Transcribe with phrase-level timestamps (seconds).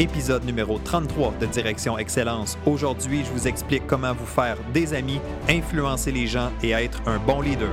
[0.00, 2.56] épisode numéro 33 de Direction Excellence.
[2.64, 7.18] Aujourd'hui, je vous explique comment vous faire des amis, influencer les gens et être un
[7.18, 7.68] bon leader.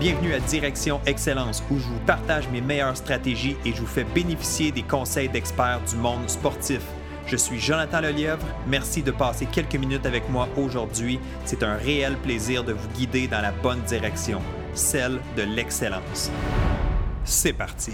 [0.00, 4.04] Bienvenue à Direction Excellence où je vous partage mes meilleures stratégies et je vous fais
[4.04, 6.80] bénéficier des conseils d'experts du monde sportif.
[7.26, 8.46] Je suis Jonathan Lelièvre.
[8.66, 11.20] Merci de passer quelques minutes avec moi aujourd'hui.
[11.44, 14.40] C'est un réel plaisir de vous guider dans la bonne direction,
[14.74, 16.32] celle de l'excellence.
[17.30, 17.92] C'est parti.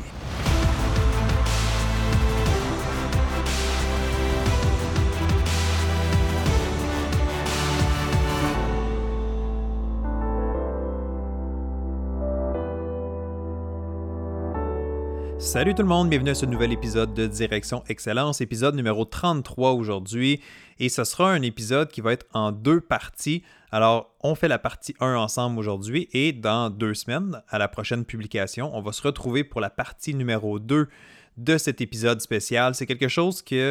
[15.54, 19.74] Salut tout le monde, bienvenue à ce nouvel épisode de Direction Excellence, épisode numéro 33
[19.74, 20.40] aujourd'hui.
[20.80, 23.44] Et ce sera un épisode qui va être en deux parties.
[23.70, 28.04] Alors, on fait la partie 1 ensemble aujourd'hui et dans deux semaines, à la prochaine
[28.04, 30.88] publication, on va se retrouver pour la partie numéro 2
[31.36, 32.74] de cet épisode spécial.
[32.74, 33.62] C'est quelque chose qui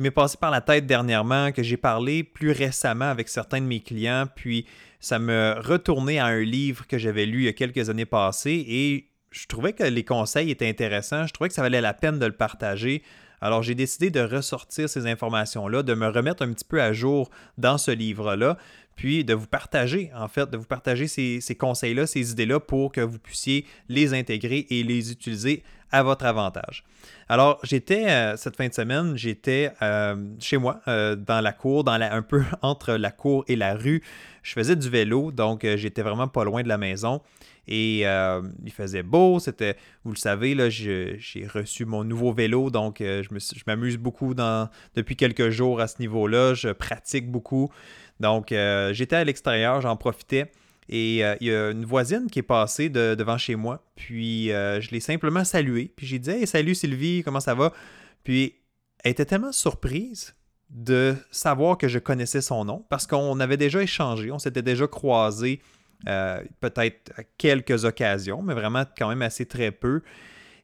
[0.00, 3.78] m'est passé par la tête dernièrement, que j'ai parlé plus récemment avec certains de mes
[3.78, 4.66] clients, puis
[4.98, 8.64] ça me retournait à un livre que j'avais lu il y a quelques années passées
[8.66, 12.18] et je trouvais que les conseils étaient intéressants, je trouvais que ça valait la peine
[12.18, 13.02] de le partager.
[13.40, 17.30] Alors j'ai décidé de ressortir ces informations-là, de me remettre un petit peu à jour
[17.58, 18.56] dans ce livre-là,
[18.96, 23.02] puis de vous partager, en fait, de vous partager ces, conseils-là, ces idées-là pour que
[23.02, 26.82] vous puissiez les intégrer et les utiliser à votre avantage.
[27.28, 31.84] Alors, j'étais, euh, cette fin de semaine, j'étais euh, chez moi, euh, dans la cour,
[31.84, 34.02] dans la, un peu entre la cour et la rue.
[34.42, 37.20] Je faisais du vélo, donc j'étais vraiment pas loin de la maison.
[37.68, 41.18] Et euh, il faisait beau, c'était, vous le savez, là, j'ai
[41.52, 44.34] reçu mon nouveau vélo, donc euh, je m'amuse beaucoup
[44.94, 46.54] depuis quelques jours à ce niveau-là.
[46.54, 47.70] Je pratique beaucoup.
[48.20, 50.52] Donc, euh, j'étais à l'extérieur, j'en profitais.
[50.88, 53.84] Et il y a une voisine qui est passée devant chez moi.
[53.96, 55.92] Puis je l'ai simplement saluée.
[55.96, 57.72] Puis j'ai dit Hey, salut Sylvie, comment ça va
[58.22, 58.54] Puis
[59.02, 60.36] elle était tellement surprise
[60.70, 64.86] de savoir que je connaissais son nom parce qu'on avait déjà échangé, on s'était déjà
[64.86, 65.60] croisés
[66.08, 70.02] euh, peut-être à quelques occasions, mais vraiment quand même assez très peu.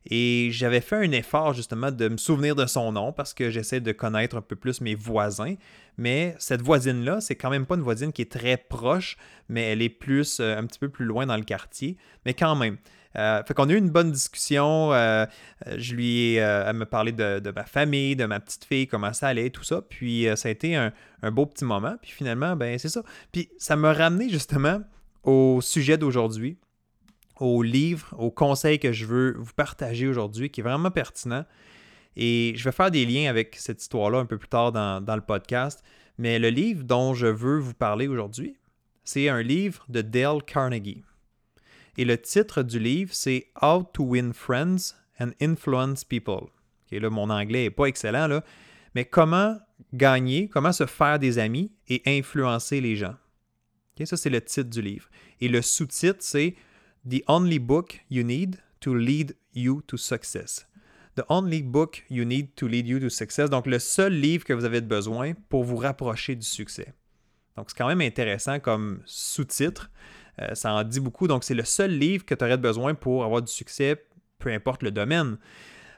[0.05, 3.81] Et j'avais fait un effort justement de me souvenir de son nom parce que j'essaie
[3.81, 5.55] de connaître un peu plus mes voisins.
[5.97, 9.17] Mais cette voisine-là, c'est quand même pas une voisine qui est très proche,
[9.49, 11.97] mais elle est plus euh, un petit peu plus loin dans le quartier.
[12.27, 12.79] Mais quand même.
[13.15, 14.91] Euh, fait qu'on a eu une bonne discussion.
[14.93, 19.51] je lui ai, me parlé de, ma famille, de ma petite fille, comment ça allait,
[19.51, 19.83] tout ça.
[19.83, 21.95] Puis ça a été un, un, beau petit moment.
[22.01, 23.03] Puis finalement, ben c'est ça.
[23.31, 24.81] Puis ça m'a ramené justement
[25.23, 26.59] au sujet d'aujourd'hui,
[27.39, 31.45] au livre, au conseil que je veux vous partager aujourd'hui, qui est vraiment pertinent.
[32.17, 35.21] Et je vais faire des liens avec cette histoire-là un peu plus tard dans, le
[35.21, 35.83] podcast.
[36.19, 38.57] Mais le livre dont je veux vous parler aujourd'hui,
[39.05, 41.03] c'est un livre de Dale Carnegie.
[41.97, 46.49] Et le titre du livre, c'est How to Win Friends and Influence People.
[46.91, 48.41] là, mon anglais n'est pas excellent,
[48.95, 49.59] mais comment
[49.93, 53.15] gagner, comment se faire des amis et influencer les gens?
[54.05, 55.09] Ça, c'est le titre du livre.
[55.41, 56.55] Et le sous-titre, c'est
[57.09, 60.67] The Only Book You Need to Lead You to Success.
[61.17, 63.51] The Only Book You Need to Lead You to Success.
[63.51, 66.95] Donc, le seul livre que vous avez besoin pour vous rapprocher du succès.
[67.57, 69.91] Donc, c'est quand même intéressant comme sous-titre.
[70.41, 71.29] Euh, ça en dit beaucoup.
[71.29, 74.03] Donc, c'est le seul livre que tu aurais besoin pour avoir du succès,
[74.39, 75.37] peu importe le domaine.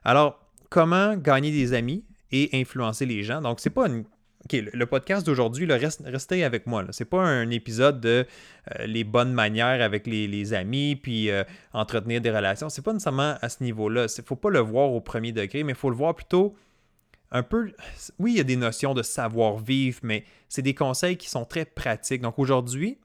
[0.02, 3.40] Alors, comment gagner des amis et influencer les gens?
[3.40, 4.04] Donc, c'est pas une
[4.44, 6.84] OK, le, podcast d'aujourd'hui, reste, restez avec moi.
[6.90, 8.26] Ce n'est pas un épisode de
[8.78, 12.68] euh, les bonnes manières avec les, amis, puis euh, entretenir des relations.
[12.68, 14.06] C'est pas nécessairement à ce niveau-là.
[14.14, 16.54] Il ne faut pas le voir au premier degré, mais il faut le voir plutôt
[17.30, 17.72] un peu.
[18.18, 21.64] Oui, il y a des notions de savoir-vivre, mais c'est des conseils qui sont très
[21.64, 22.20] pratiques.
[22.20, 22.98] Donc aujourd'hui,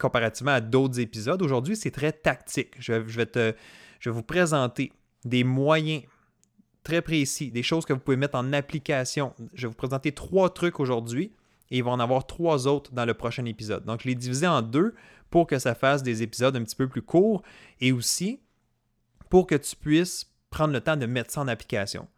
[0.00, 2.74] comparativement à d'autres épisodes, aujourd'hui, c'est très tactique.
[2.88, 3.54] Vais te,
[4.00, 4.92] je vais vous présenter
[5.24, 6.02] des moyens
[6.82, 9.34] très précis, des choses que vous pouvez mettre en application.
[9.54, 11.32] Je vais vous présenter trois trucs aujourd'hui
[11.70, 13.84] et il va en avoir trois autres dans le prochain épisode.
[13.84, 14.94] Donc, je l'ai divisé en deux
[15.30, 17.42] pour que ça fasse des épisodes un petit peu plus courts
[17.80, 18.40] et aussi
[19.28, 22.08] pour que tu puisses prendre le temps de mettre ça en application.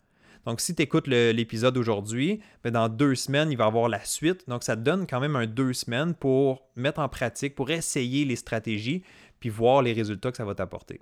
[0.47, 4.05] Donc, si tu écoutes l'épisode aujourd'hui, ben, dans deux semaines, il va y avoir la
[4.05, 4.49] suite.
[4.49, 8.25] Donc, ça te donne quand même un deux semaines pour mettre en pratique, pour essayer
[8.25, 9.05] les stratégies,
[9.38, 11.00] puis voir les résultats que ça va t'apporter.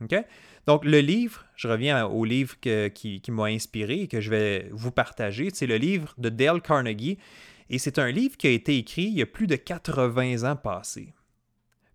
[0.00, 4.92] Donc, le livre, je reviens au livre qui, m'a inspiré et que je vais vous
[4.92, 5.50] partager.
[5.52, 7.18] C'est le livre de Dale Carnegie.
[7.70, 10.56] Et c'est un livre qui a été écrit il y a plus de 80 ans
[10.56, 11.14] passés.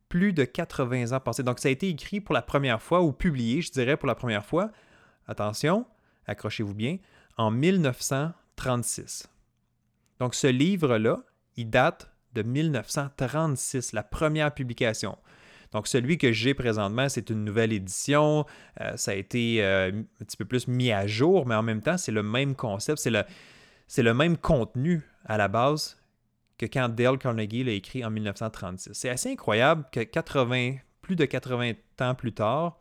[0.09, 1.43] Plus de 80 ans passés.
[1.43, 4.15] Donc, ça a été écrit pour la première fois ou publié, je dirais, pour la
[4.15, 4.71] première fois.
[5.27, 5.85] Attention,
[6.27, 6.97] accrochez-vous bien,
[7.37, 9.29] en 1936.
[10.19, 11.23] Donc, ce livre-là,
[11.55, 15.17] il date de 1936, la première publication.
[15.73, 18.45] Donc, celui que j'ai présentement, c'est une nouvelle édition.
[18.79, 21.81] Euh, ça a été euh, un petit peu plus mis à jour, mais en même
[21.81, 25.97] temps, c'est le même concept, c'est le, même contenu à la base
[26.57, 28.91] que quand Dale Carnegie l'a écrit en 1936.
[28.93, 32.79] C'est assez incroyable que 80, plus de 80 ans plus tard,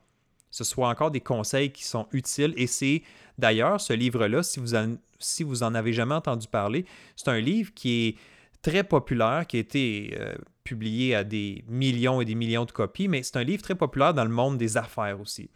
[0.51, 2.53] ce soit encore des conseils qui sont utiles.
[2.59, 3.03] Et c'est
[3.39, 6.85] d'ailleurs ce livre-là, si vous, en, si vous en avez jamais entendu parler,
[7.17, 8.17] c'est un livre qui est
[8.61, 10.35] très populaire, qui a été euh,
[10.65, 14.15] publié à des millions et des millions de copies, mais c'est un livre très populaire
[14.15, 15.51] dans le monde des affaires aussi.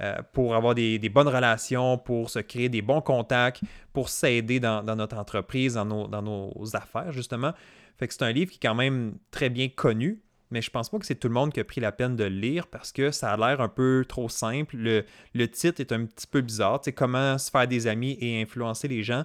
[0.00, 3.60] Euh, pour avoir des, bonnes relations, pour se créer des bons contacts,
[3.92, 7.52] pour s'aider dans, notre entreprise, dans nos, affaires, justement.
[7.98, 10.88] Fait que c'est un livre qui est quand même très bien connu, mais je pense
[10.88, 12.92] pas que c'est tout le monde qui a pris la peine de le lire parce
[12.92, 14.76] que ça a l'air un peu trop simple.
[14.78, 15.04] Le,
[15.34, 16.80] le titre est un petit peu bizarre.
[16.80, 19.24] Tu comment se faire des amis et influencer les gens.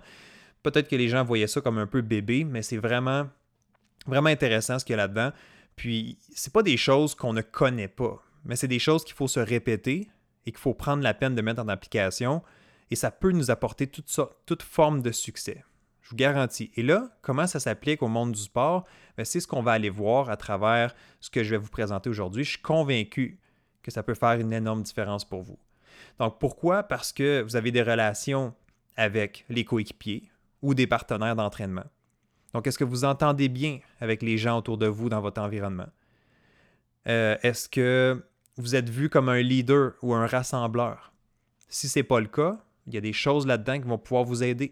[0.61, 3.27] Peut-être que les gens voyaient ça comme un peu bébé, mais c'est vraiment,
[4.05, 5.31] vraiment intéressant ce qu'il y a là-dedans.
[5.75, 9.27] Puis, c'est pas des choses qu'on ne connaît pas, mais c'est des choses qu'il faut
[9.27, 10.07] se répéter
[10.45, 12.41] et qu'il faut prendre la peine de mettre en application.
[12.91, 15.63] Et ça peut nous apporter toute, forme de succès.
[16.01, 16.71] Je vous garantis.
[16.75, 18.85] Et là, comment ça s'applique au monde du sport?
[19.17, 22.09] Ben, c'est ce qu'on va aller voir à travers ce que je vais vous présenter
[22.09, 22.43] aujourd'hui.
[22.43, 23.39] Je suis convaincu
[23.81, 25.57] que ça peut faire une énorme différence pour vous.
[26.19, 26.83] Donc, pourquoi?
[26.83, 28.53] Parce que vous avez des relations
[28.95, 30.29] avec les coéquipiers,
[30.61, 31.85] ou des partenaires d'entraînement.
[32.55, 35.89] Donc, est-ce que vous entendez bien avec les gens autour de vous dans votre environnement?
[37.05, 38.23] Euh, est-ce que
[38.55, 41.11] vous êtes vu comme un leader ou un rassembleur?
[41.67, 42.57] Si ce n'est pas le cas,
[42.87, 44.71] il y a des choses là-dedans qui vont pouvoir vous aider.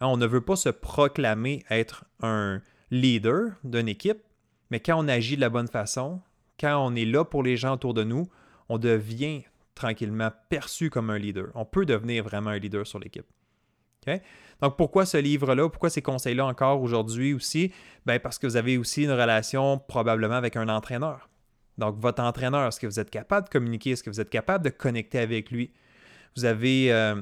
[0.00, 4.22] Hein, on ne veut pas se proclamer être un leader d'une équipe,
[4.70, 6.22] mais quand on agit de la bonne façon,
[6.58, 8.30] quand on est là pour les gens autour de nous,
[8.70, 9.42] on devient
[9.74, 11.48] tranquillement perçu comme un leader.
[11.54, 13.26] On peut devenir vraiment un leader sur l'équipe.
[14.60, 15.68] Donc, pourquoi ce livre-là?
[15.68, 17.72] Pourquoi ces conseils-là encore aujourd'hui aussi?
[18.06, 21.28] Ben, parce que vous avez aussi une relation probablement avec un entraîneur.
[21.78, 23.90] Donc, votre entraîneur, est-ce que vous êtes capable de communiquer?
[23.90, 25.72] Est-ce que vous êtes capable de connecter avec lui?
[26.36, 27.20] Vous avez, euh,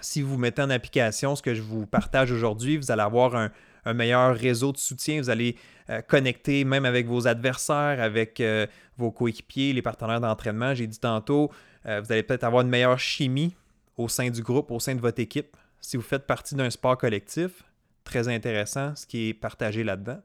[0.00, 3.50] si vous mettez en application ce que je vous partage aujourd'hui, vous allez avoir un,
[3.94, 5.18] meilleur réseau de soutien.
[5.18, 5.56] Vous allez
[5.88, 8.66] euh, connecter même avec vos adversaires, avec euh,
[8.98, 10.74] vos coéquipiers, les partenaires d'entraînement.
[10.74, 11.50] J'ai dit tantôt,
[11.84, 13.56] vous allez peut-être avoir une meilleure chimie
[13.96, 16.98] au sein du groupe, au sein de votre équipe si vous faites partie d'un sport
[16.98, 17.64] collectif,
[18.04, 20.20] très intéressant ce qui est partagé là-dedans.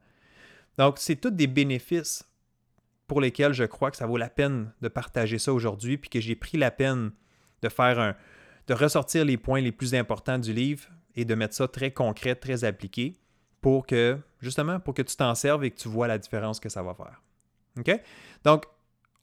[0.77, 2.27] Donc, c'est tous des bénéfices
[3.07, 6.19] pour lesquels je crois que ça vaut la peine de partager ça aujourd'hui, puis que
[6.19, 7.11] j'ai pris la peine
[7.61, 8.15] de faire un,
[8.67, 12.35] de ressortir les points les plus importants du livre et de mettre ça très concret,
[12.35, 13.13] très appliqué,
[13.61, 16.69] pour que, justement, pour que tu t'en serves et que tu vois la différence que
[16.69, 17.21] ça va faire.
[17.77, 18.01] OK?
[18.43, 18.65] Donc,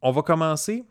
[0.02, 0.84] on va commencer.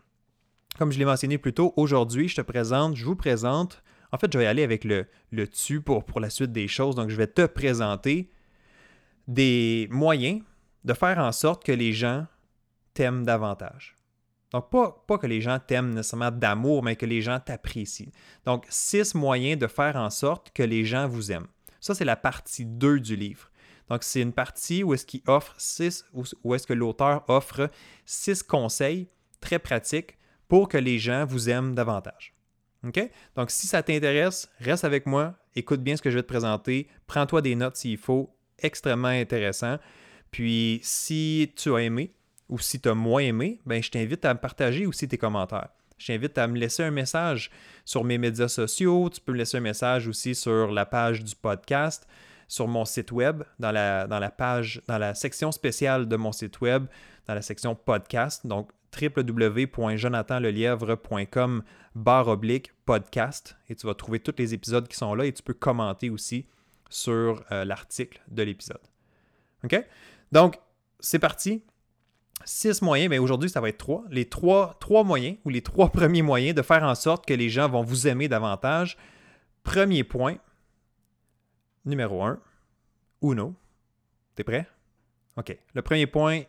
[0.77, 4.31] Comme je l'ai mentionné plus tôt, aujourd'hui, je te présente, je vous présente en fait,
[4.31, 6.95] je vais aller avec le, le tu pour, la suite des choses.
[6.95, 8.31] Donc, je vais te présenter
[9.27, 10.41] des moyens
[10.83, 12.25] de faire en sorte que les gens
[12.93, 13.95] t'aiment davantage.
[14.51, 18.11] Donc, pas, pas que les gens t'aiment nécessairement d'amour, mais que les gens t'apprécient.
[18.45, 21.47] Donc, six moyens de faire en sorte que les gens vous aiment.
[21.79, 23.51] Ça, c'est la partie 2 du livre.
[23.89, 26.03] Donc, c'est une partie où est-ce qu'il offre six,
[26.43, 27.69] où est-ce que l'auteur offre
[28.05, 29.07] six conseils
[29.39, 30.17] très pratiques
[30.47, 32.33] pour que les gens vous aiment davantage.
[32.85, 33.09] OK?
[33.35, 36.87] Donc, si ça t'intéresse, reste avec moi, écoute bien ce que je vais te présenter,
[37.07, 39.77] prends-toi des notes s'il faut, extrêmement intéressant.
[40.31, 42.13] Puis, si tu as aimé
[42.47, 45.69] ou si tu as moins aimé, ben, je t'invite à me partager aussi tes commentaires.
[45.97, 47.51] Je t'invite à me laisser un message
[47.83, 49.09] sur mes médias sociaux.
[49.09, 52.07] Tu peux me laisser un message aussi sur la page du podcast,
[52.47, 56.31] sur mon site web, dans la, dans la page, dans la section spéciale de mon
[56.31, 56.85] site web,
[57.27, 58.47] dans la section podcast.
[58.47, 61.63] Donc, www.jonathanlelièvre.com
[61.95, 65.43] barre oblique podcast et tu vas trouver tous les épisodes qui sont là et tu
[65.43, 66.45] peux commenter aussi
[66.89, 68.81] sur euh, l'article de l'épisode.
[69.63, 69.85] OK?
[70.31, 70.59] Donc,
[70.99, 71.63] c'est parti.
[72.45, 74.03] Six moyens, mais aujourd'hui, ça va être trois.
[74.09, 77.49] Les trois, trois moyens ou les trois premiers moyens de faire en sorte que les
[77.49, 78.97] gens vont vous aimer davantage.
[79.63, 80.37] Premier point,
[81.85, 82.41] numéro un,
[83.21, 83.55] Uno.
[84.35, 84.67] T'es prêt?
[85.35, 85.57] OK.
[85.73, 86.43] Le premier point,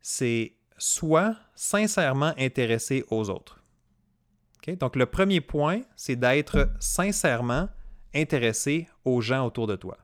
[0.00, 3.62] c'est soit sincèrement intéressé aux autres.
[4.74, 7.68] Donc, le premier point, c'est d'être sincèrement
[8.14, 9.96] intéressé aux gens autour de toi.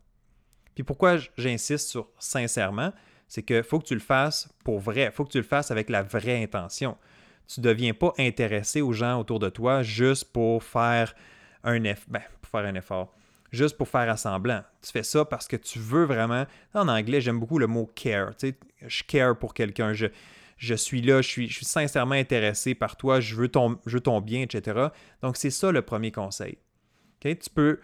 [0.74, 2.92] Puis pourquoi j'insiste sur sincèrement,
[3.26, 5.70] c'est qu'il faut que tu le fasses pour vrai, il faut que tu le fasses
[5.70, 6.96] avec la vraie intention.
[7.48, 11.14] Tu ne deviens pas intéressé aux gens autour de toi juste pour faire
[11.64, 13.12] un, ben, effort,
[13.50, 14.62] juste pour faire assemblant.
[14.80, 16.46] Tu fais ça parce que tu veux vraiment.
[16.72, 18.32] En anglais, j'aime beaucoup le mot care.
[18.86, 19.92] je care pour quelqu'un.
[20.62, 24.86] Je suis là, je suis, sincèrement intéressé par toi, je veux ton, je bien, etc.
[25.20, 26.56] Donc, c'est ça le premier conseil.
[27.18, 27.80] Tu, peux,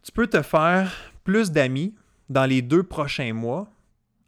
[0.00, 1.92] tu peux te faire plus d'amis
[2.28, 3.68] dans les deux prochains mois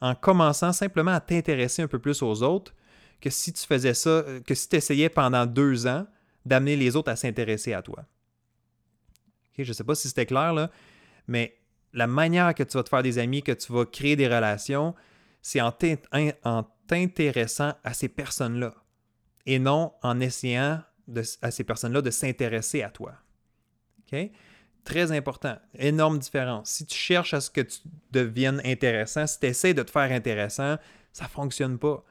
[0.00, 2.74] en commençant simplement à t'intéresser un peu plus aux autres
[3.20, 6.08] que si tu faisais ça, euh, que si tu essayais pendant deux ans
[6.44, 8.04] d'amener les autres à s'intéresser à toi.
[9.56, 10.70] je ne sais pas si c'était clair,
[11.28, 11.56] mais
[11.92, 14.92] la manière que tu vas te faire des amis, que tu vas créer des relations,
[15.40, 15.70] c'est en
[16.86, 18.74] t'intéressant à ces personnes-là
[19.46, 20.82] et non en essayant
[21.42, 23.14] à ces personnes-là de s'intéresser à toi.
[24.00, 24.30] OK?
[24.84, 25.56] Très important.
[25.74, 26.70] Énorme différence.
[26.70, 27.78] Si tu cherches à ce que tu
[28.12, 30.76] deviennes intéressant, si tu essaies de te faire intéressant,
[31.12, 32.04] ça ne fonctionne pas.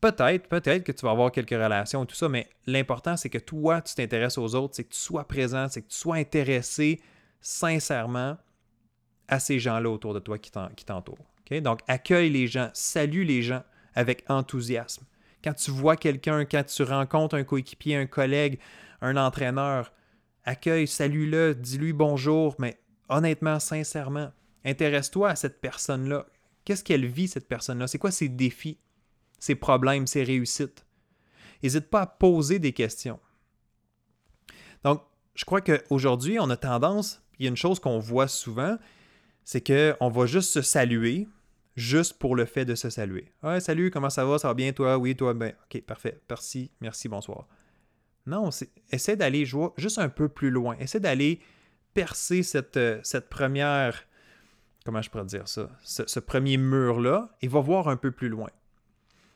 [0.00, 3.38] Peut-être, peut-être que tu vas avoir quelques relations et tout ça, mais l'important, c'est que
[3.38, 7.00] toi, tu t'intéresses aux autres, c'est que tu sois présent, c'est que tu sois intéressé
[7.40, 8.36] sincèrement
[9.28, 11.32] à ces gens-là autour de toi qui t'entourent.
[11.62, 13.62] Donc, accueille les gens, salue les gens
[13.94, 15.04] avec enthousiasme.
[15.42, 18.58] Quand tu vois quelqu'un, quand tu rencontres un coéquipier, un collègue,
[19.00, 19.92] un entraîneur,
[20.44, 24.32] accueille, salue-le, dis-lui bonjour, mais honnêtement, sincèrement,
[24.64, 26.26] intéresse-toi à cette personne-là.
[26.64, 27.86] Qu'est-ce qu'elle vit, cette personne-là?
[27.86, 28.78] C'est quoi ses défis,
[29.38, 30.86] ses problèmes, ses réussites?
[31.62, 33.20] N'hésite pas à poser des questions.
[34.82, 35.02] Donc,
[35.34, 38.78] je crois qu'aujourd'hui, on a tendance, il y a une chose qu'on voit souvent,
[39.44, 41.28] c'est qu'on va juste se saluer,
[41.76, 43.32] juste pour le fait de se saluer.
[43.42, 44.38] Ouais, salut, comment ça va?
[44.38, 44.96] Ça va bien, toi?
[44.98, 45.34] Oui, toi?
[45.34, 46.20] Ben, ok, parfait.
[46.28, 47.46] Merci, merci, bonsoir.
[48.26, 48.50] Non,
[48.90, 50.76] essaie d'aller juste un peu plus loin.
[50.78, 51.40] Essaie d'aller
[51.92, 54.06] percer cette, euh, première.
[54.84, 55.70] Comment je pourrais dire ça?
[55.82, 58.48] Ce, premier mur-là et va voir un peu plus loin.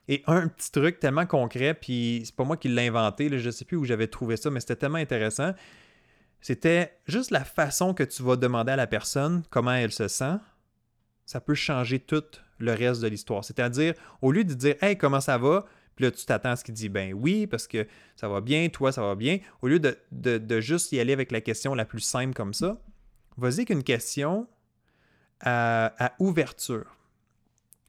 [0.09, 3.51] Et un petit truc tellement concret, puis c'est pas moi qui l'ai inventé, je ne
[3.51, 5.53] sais plus où j'avais trouvé ça, mais c'était tellement intéressant.
[6.41, 10.37] C'était juste la façon que tu vas demander à la personne comment elle se sent.
[11.29, 12.25] Ça peut changer tout
[12.57, 13.45] le reste de l'histoire.
[13.45, 13.93] C'est-à-dire,
[14.23, 16.75] au lieu de dire Hey, comment ça va puis là, tu t'attends à ce qu'il
[16.75, 19.41] dit ben oui, parce que ça va bien, toi, ça va bien.
[19.63, 22.81] Au lieu de, juste y aller avec la question la plus simple comme ça,
[23.37, 24.47] vas-y qu'une question
[25.41, 26.87] à, ouverture.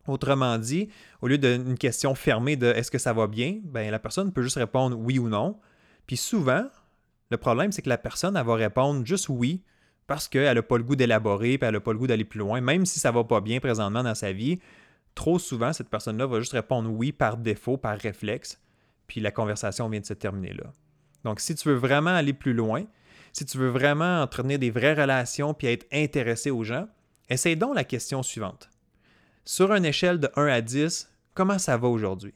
[0.07, 0.89] Autrement dit,
[1.21, 4.41] au lieu d'une question fermée de est-ce que ça va bien, ben la personne peut
[4.41, 5.59] juste répondre oui ou non.
[6.07, 6.65] Puis souvent,
[7.29, 9.61] le problème, c'est que la personne, elle va répondre juste oui
[10.09, 12.39] parce qu'elle n'a pas le goût d'élaborer, puis elle n'a pas le goût d'aller plus
[12.39, 14.59] loin, même si ça va pas bien présentement dans sa vie
[15.15, 18.57] trop souvent, cette personne-là va juste répondre oui par défaut, par réflexe,
[19.05, 20.71] puis la conversation vient de se terminer là.
[21.25, 22.85] Donc, si tu veux vraiment aller plus loin,
[23.33, 26.87] si tu veux vraiment entretenir des vraies relations puis être intéressé aux gens,
[27.27, 28.69] essaye donc la question suivante.
[29.43, 32.33] Sur une échelle de 1 à 10, comment ça va aujourd'hui?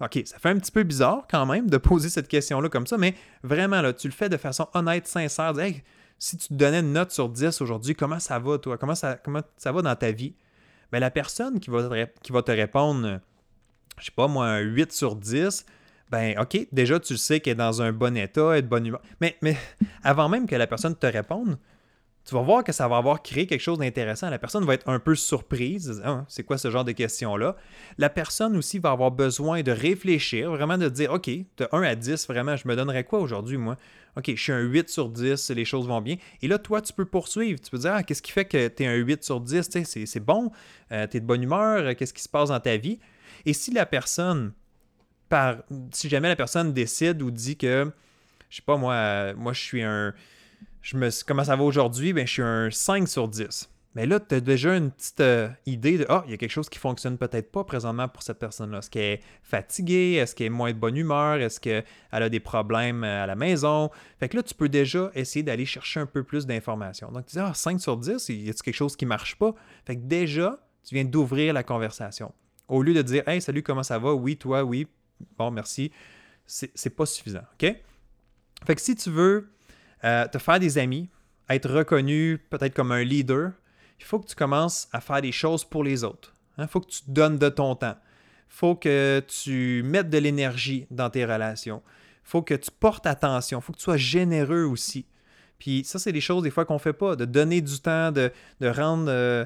[0.00, 2.98] OK, ça fait un petit peu bizarre quand même de poser cette question-là comme ça,
[2.98, 3.14] mais
[3.44, 5.58] vraiment, là, tu le fais de façon honnête, sincère.
[5.60, 5.84] Hey,
[6.20, 8.78] si tu te donnais une note sur 10 aujourd'hui, comment ça va, toi?
[8.78, 10.34] Comment ça, va dans ta vie?
[10.92, 11.82] ben, la personne qui va,
[12.42, 13.20] te, répondre,
[13.98, 15.64] je sais pas moi, un 8 sur 10,
[16.10, 18.86] ben OK, déjà tu sais qu'elle est dans un bon état, elle est de bonne
[18.86, 19.00] humeur.
[19.20, 19.38] Mais
[20.04, 21.56] avant même que la personne te réponde,
[22.30, 24.30] tu vas voir que ça va avoir créé quelque chose d'intéressant.
[24.30, 26.00] La personne va être un peu surprise.
[26.04, 27.56] Ah, c'est quoi ce genre de questions-là?
[27.98, 31.96] La personne aussi va avoir besoin de réfléchir, vraiment de dire OK, de 1 à
[31.96, 33.76] 10, vraiment, je me donnerais quoi aujourd'hui, moi?
[34.16, 36.18] OK, je suis un 8 sur 10, les choses vont bien.
[36.40, 37.60] Et là, toi, tu peux poursuivre.
[37.60, 39.68] Tu peux dire, ah, qu'est-ce qui fait que tu es un 8 sur 10?
[39.84, 40.52] C'est bon,
[40.92, 43.00] euh, tu de bonne humeur, qu'est-ce qui se passe dans ta vie?
[43.44, 44.52] Et si la personne,
[45.28, 47.90] par, si jamais la personne décide ou dit que,
[48.50, 50.14] je sais pas, moi, euh, moi, je suis un,
[50.82, 52.12] je me, comment ça va aujourd'hui?
[52.12, 53.68] Ben, je suis un 5 sur 10.
[53.96, 56.52] Mais là, tu as déjà une petite euh, idée de Ah, il y a quelque
[56.52, 58.78] chose qui ne fonctionne peut-être pas présentement pour cette personne-là.
[58.78, 60.14] Est-ce qu'elle est fatiguée?
[60.14, 61.38] Est-ce qu'elle est moins de bonne humeur?
[61.38, 63.90] Est-ce qu'elle a des problèmes euh, à la maison?
[64.20, 67.10] Fait que là, tu peux déjà essayer d'aller chercher un peu plus d'informations.
[67.10, 69.36] Donc, tu dis Ah, 5 sur 10, il y a quelque chose qui ne marche
[69.36, 69.54] pas?
[69.84, 72.32] Fait que déjà, tu viens d'ouvrir la conversation.
[72.68, 74.14] Au lieu de dire Hey, salut, comment ça va?
[74.14, 74.86] Oui, toi, oui.
[75.36, 75.90] Bon, merci.
[76.46, 77.42] C'est pas suffisant.
[77.54, 77.74] OK?
[78.66, 79.50] Fait que si tu veux
[80.04, 81.08] euh, te faire des amis,
[81.48, 83.52] être reconnu peut-être comme un leader,
[83.98, 86.34] il faut que tu commences à faire des choses pour les autres.
[86.56, 86.66] Il hein.
[86.66, 87.96] faut que tu donnes de ton temps.
[88.48, 91.82] Il faut que tu mettes de l'énergie dans tes relations.
[92.24, 93.58] Il faut que tu portes attention.
[93.58, 95.06] Il faut que tu sois généreux aussi.
[95.58, 98.10] Puis ça, c'est des choses des fois qu'on ne fait pas, de donner du temps,
[98.10, 99.44] de, rendre, euh,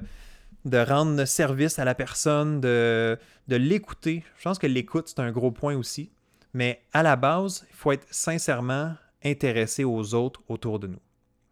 [0.64, 3.18] de rendre service à la personne, de,
[3.48, 4.24] de l'écouter.
[4.38, 6.10] Je pense que l'écoute, c'est un gros point aussi.
[6.52, 8.94] Mais à la base, il faut être sincèrement
[9.24, 11.00] intéressé aux autres autour de nous.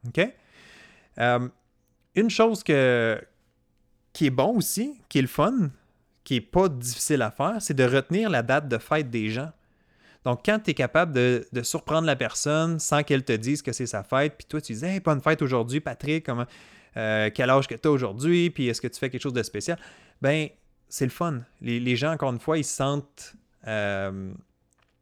[0.09, 0.21] OK?
[1.19, 1.49] Euh,
[2.15, 5.71] une chose qui est bon aussi, qui est le fun,
[6.25, 9.51] qui n'est pas difficile à faire, c'est de retenir la date de fête des gens.
[10.25, 13.87] Donc, quand tu es capable de, surprendre la personne sans qu'elle te dise que c'est
[13.87, 16.47] sa fête, puis toi, tu dis Hey, bonne fête aujourd'hui, Patrick, comment,
[16.97, 19.43] euh, quel âge que tu as aujourd'hui, puis est-ce que tu fais quelque chose de
[19.43, 19.79] spécial?
[20.21, 20.49] Ben,
[20.89, 21.41] c'est le fun.
[21.61, 23.35] Les, gens, encore une fois, ils sentent.
[23.67, 24.33] Euh,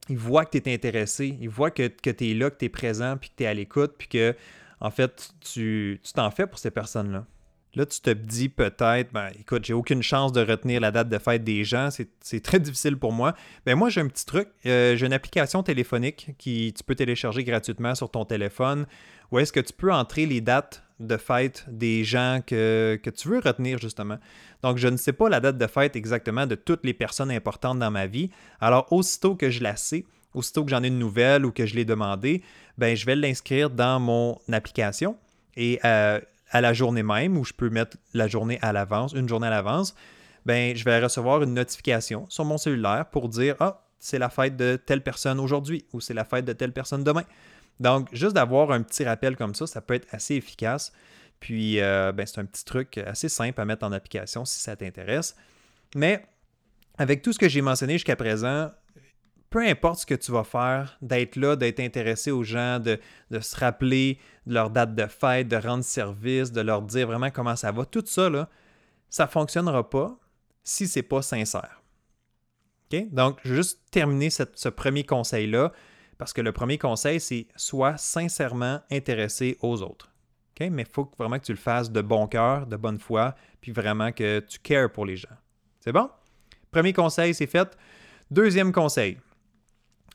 [0.09, 2.65] ils voient que tu es intéressé, ils voient que, que tu es là, que tu
[2.65, 4.35] es présent, puis que tu es à l'écoute, puis que
[4.81, 7.27] en fait, tu t'en fais pour ces personnes-là.
[7.75, 11.19] Là, tu te dis peut-être, ben, écoute, j'ai aucune chance de retenir la date de
[11.19, 13.35] fête des gens, c'est très difficile pour moi.
[13.65, 14.49] Ben, moi, j'ai un petit truc.
[14.67, 18.87] Euh, j'ai une application téléphonique qui tu peux télécharger gratuitement sur ton téléphone
[19.31, 23.41] où est-ce que tu peux entrer les dates de fête des gens que, tu veux
[23.41, 24.19] retenir, justement.
[24.63, 27.79] Donc, je ne sais pas la date de fête exactement de toutes les personnes importantes
[27.79, 28.31] dans ma vie.
[28.61, 30.05] Alors, aussitôt que je la sais,
[30.35, 32.43] aussitôt que j'en ai une nouvelle ou que je l'ai demandé,
[32.79, 35.17] ben, je vais l'inscrire dans mon application.
[35.57, 39.29] Et euh, à la journée même, où je peux mettre la journée à l'avance, une
[39.29, 39.95] journée à l'avance,
[40.47, 44.57] ben, je vais recevoir une notification sur mon cellulaire pour dire Ah, c'est la fête
[44.57, 47.25] de telle personne aujourd'hui ou c'est la fête de telle personne demain.
[47.81, 50.93] Donc, juste d'avoir un petit rappel comme ça, ça peut être assez efficace.
[51.41, 54.77] Puis, euh, ben, c'est un petit truc assez simple à mettre en application si ça
[54.77, 55.35] t'intéresse.
[55.97, 56.23] Mais
[56.99, 58.71] avec tout ce que j'ai mentionné jusqu'à présent,
[59.49, 62.99] peu importe ce que tu vas faire, d'être là, d'être intéressé aux gens, de,
[63.41, 67.57] se rappeler de leur date de fête, de rendre service, de leur dire vraiment comment
[67.57, 68.49] ça va, tout ça, là,
[69.09, 70.17] ça ne fonctionnera pas
[70.63, 71.83] si ce n'est pas sincère.
[73.13, 75.73] Donc, je vais juste terminer ce premier conseil-là,
[76.21, 80.13] parce que le premier conseil, c'est sois sincèrement intéressé aux autres.
[80.61, 83.73] Mais il faut vraiment que tu le fasses de bon cœur, de bonne foi, puis
[83.73, 85.31] vraiment que tu cares pour les gens.
[85.81, 86.11] C'est bon?
[86.71, 87.75] Premier conseil, c'est fait.
[88.31, 89.17] Deuxième conseil,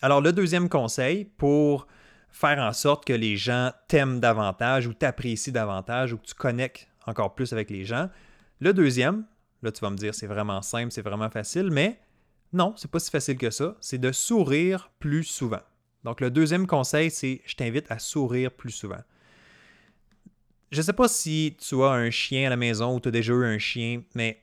[0.03, 1.87] alors, le deuxième conseil pour
[2.29, 6.87] faire en sorte que les gens t'aiment davantage ou t'apprécient davantage ou que tu connectes
[7.07, 8.09] encore plus avec les gens,
[8.59, 9.25] le deuxième,
[9.63, 11.99] là tu vas me dire c'est vraiment simple, c'est vraiment facile, mais
[12.53, 15.61] non, c'est pas si facile que ça, c'est de sourire plus souvent.
[16.05, 19.01] Donc le deuxième conseil, c'est je t'invite à sourire plus souvent.
[20.71, 23.11] Je ne sais pas si tu as un chien à la maison ou tu as
[23.11, 24.41] déjà eu un chien, mais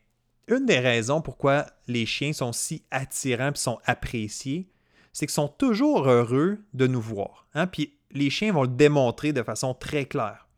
[0.49, 4.69] une des raisons pourquoi les chiens sont si attirants et sont appréciés,
[5.13, 7.47] c'est qu'ils sont toujours heureux de nous voir.
[7.55, 7.69] Hein?
[7.69, 10.49] Puis les chiens vont le démontrer de façon très claire.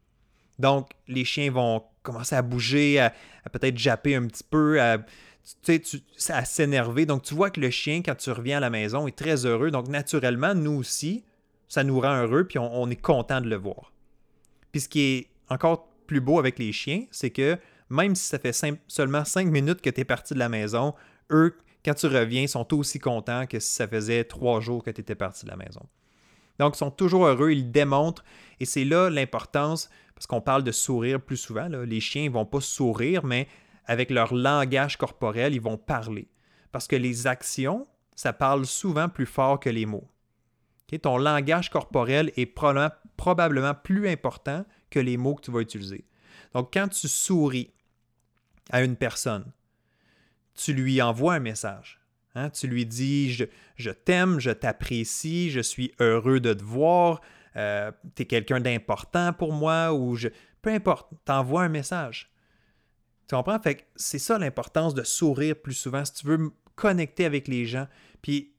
[0.58, 3.12] Donc, les chiens vont commencer à bouger, à,
[3.52, 4.98] peut-être japper un petit peu, à,
[6.28, 7.06] à s'énerver.
[7.06, 9.70] Donc, tu vois que le chien, quand tu reviens à la maison, est très heureux.
[9.70, 11.24] Donc, naturellement, nous aussi,
[11.68, 13.92] ça nous rend heureux, puis on, est content de le voir.
[14.72, 17.58] Puis ce qui est encore plus beau avec les chiens, c'est que
[17.90, 18.56] même si ça fait
[18.88, 20.94] seulement cinq minutes que tu es parti de la maison,
[21.30, 25.00] eux, quand tu reviens, sont aussi contents que si ça faisait trois jours que tu
[25.00, 25.82] étais parti de la maison.
[26.58, 28.24] Donc, ils sont toujours heureux, ils démontrent,
[28.60, 31.68] et c'est là l'importance, parce qu'on parle de sourire plus souvent.
[31.68, 33.48] Les chiens ne vont pas sourire, mais
[33.86, 36.28] avec leur langage corporel, ils vont parler.
[36.72, 40.08] Parce que les actions, ça parle souvent plus fort que les mots.
[41.02, 46.04] Ton langage corporel est probablement plus important que les mots que tu vas utiliser.
[46.52, 47.72] Donc, quand tu souris
[48.70, 49.52] à une personne,
[50.54, 52.00] tu lui envoies un message.
[52.34, 52.50] Hein?
[52.50, 53.32] Tu lui dis
[53.76, 57.20] Je, t'aime, je t'apprécie, je suis heureux de te voir,
[57.56, 60.28] euh, tu es quelqu'un d'important pour moi, ou je.
[60.62, 62.32] Peu importe, t'envoies un message.
[63.28, 63.58] Tu comprends?
[63.58, 66.04] Fait c'est ça l'importance de sourire plus souvent.
[66.04, 67.86] Si tu veux connecter avec les gens,
[68.22, 68.54] puis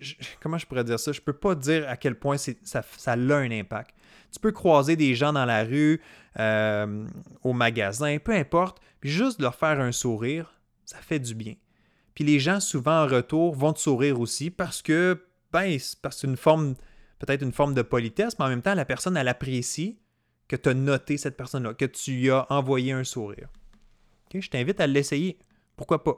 [0.40, 1.12] comment je pourrais dire ça?
[1.12, 3.94] Je peux pas dire à quel point ça, ça a un impact.
[4.32, 6.00] Tu peux croiser des gens dans la rue,
[6.38, 7.06] euh,
[7.42, 11.54] au magasin, peu importe, puis juste leur faire un sourire, ça fait du bien.
[12.14, 16.26] Puis les gens, souvent en retour, vont te sourire aussi parce que, ben, parce que
[16.26, 16.74] une forme,
[17.18, 19.98] peut-être une forme de politesse, mais en même temps, la personne, elle apprécie
[20.48, 23.48] que tu as noté cette personne-là, que tu lui as envoyé un sourire.
[24.34, 25.38] Je t'invite à l'essayer.
[25.76, 26.16] Pourquoi pas?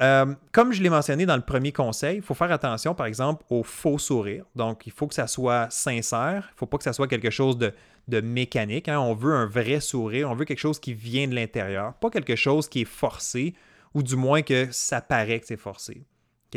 [0.00, 3.44] Euh, comme je l'ai mentionné dans le premier conseil, il faut faire attention, par exemple,
[3.50, 4.44] au faux sourire.
[4.56, 6.48] Donc, il faut que ça soit sincère.
[6.50, 8.88] Il ne faut pas que ça soit quelque chose de, mécanique.
[8.88, 8.98] Hein.
[8.98, 10.30] On veut un vrai sourire.
[10.30, 13.54] On veut quelque chose qui vient de l'intérieur, pas quelque chose qui est forcé,
[13.94, 16.04] ou du moins que ça paraît que c'est forcé.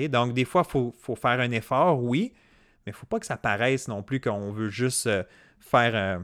[0.09, 2.33] Donc, des fois, il faut, faire un effort, oui,
[2.85, 5.23] mais il ne faut pas que ça paraisse non plus qu'on veut juste euh,
[5.59, 6.19] faire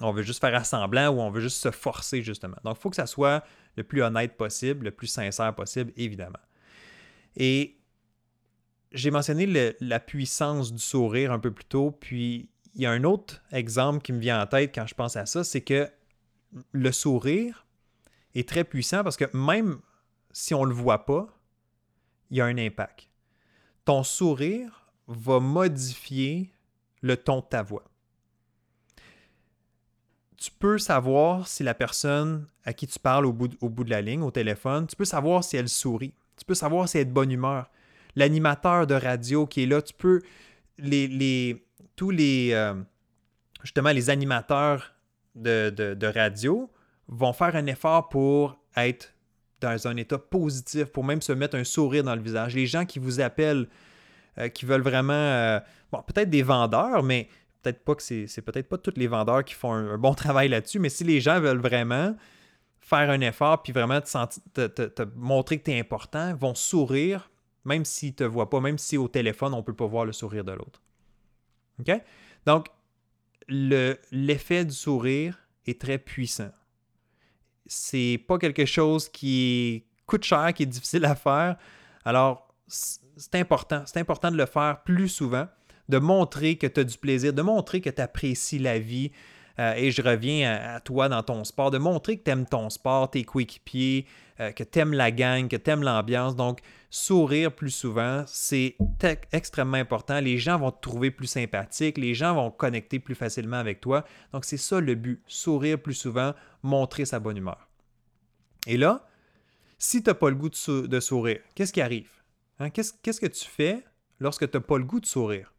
[0.00, 2.56] on veut juste faire assemblant ou on veut juste se forcer, justement.
[2.64, 3.44] Donc, il faut que ça soit
[3.76, 6.38] le plus honnête possible, le plus sincère possible, évidemment.
[7.36, 7.78] Et
[8.92, 13.04] j'ai mentionné la puissance du sourire un peu plus tôt, puis il y a un
[13.04, 15.88] autre exemple qui me vient en tête quand je pense à ça, c'est que
[16.72, 17.66] le sourire
[18.34, 19.80] est très puissant parce que même
[20.32, 21.28] si on ne le voit pas,
[22.30, 23.08] il y a un impact.
[23.84, 26.52] Ton sourire va modifier
[27.00, 27.84] le ton de ta voix
[30.44, 34.20] tu peux savoir si la personne à qui tu parles au bout, de, la ligne,
[34.20, 36.12] au téléphone, tu peux savoir si elle sourit.
[36.36, 37.70] Tu peux savoir si elle est de bonne humeur.
[38.14, 40.20] L'animateur de radio qui est là, tu peux.
[40.76, 41.64] Les,
[41.96, 42.50] tous les.
[42.52, 42.74] Euh,
[43.62, 44.94] justement, les animateurs
[45.34, 46.70] de, radio
[47.08, 49.14] vont faire un effort pour être
[49.62, 52.54] dans un état positif, pour même se mettre un sourire dans le visage.
[52.54, 53.66] Les gens qui vous appellent,
[54.36, 55.14] euh, qui veulent vraiment.
[55.14, 57.30] Euh, bon, peut-être des vendeurs, mais
[57.64, 60.78] peut-être pas que c'est peut-être pas tous les vendeurs qui font un, bon travail là-dessus,
[60.78, 62.16] mais si les gens veulent vraiment
[62.80, 67.30] faire un effort puis vraiment te, montrer que tu es important, vont sourire,
[67.64, 70.04] même s'ils ne te voient pas, même si au téléphone, on ne peut pas voir
[70.04, 70.82] le sourire de l'autre.
[71.80, 71.90] OK?
[72.44, 72.66] Donc,
[73.48, 76.50] l'effet du sourire est très puissant.
[77.66, 81.56] C'est pas quelque chose qui coûte cher, qui est difficile à faire.
[82.04, 83.82] Alors, c'est important.
[83.86, 85.46] C'est important de le faire plus souvent,
[85.88, 89.12] de montrer que tu as du plaisir, de montrer que tu apprécies la vie.
[89.60, 92.70] Euh, et je reviens à, toi dans ton sport, de montrer que tu aimes ton
[92.70, 94.06] sport, tes coéquipiers,
[94.40, 96.34] euh, que tu aimes la gang, que tu aimes l'ambiance.
[96.34, 98.76] Donc, sourire plus souvent, c'est
[99.32, 100.20] extrêmement important.
[100.20, 104.04] Les gens vont te trouver plus sympathique, les gens vont connecter plus facilement avec toi.
[104.32, 107.68] Donc, c'est ça le but, sourire plus souvent, montrer sa bonne humeur.
[108.66, 109.06] Et là,
[109.78, 112.10] si tu n'as pas le goût de, sourire, qu'est-ce qui arrive?
[112.72, 113.84] Qu'est-ce que tu fais
[114.18, 115.53] lorsque tu n'as pas le goût de sourire?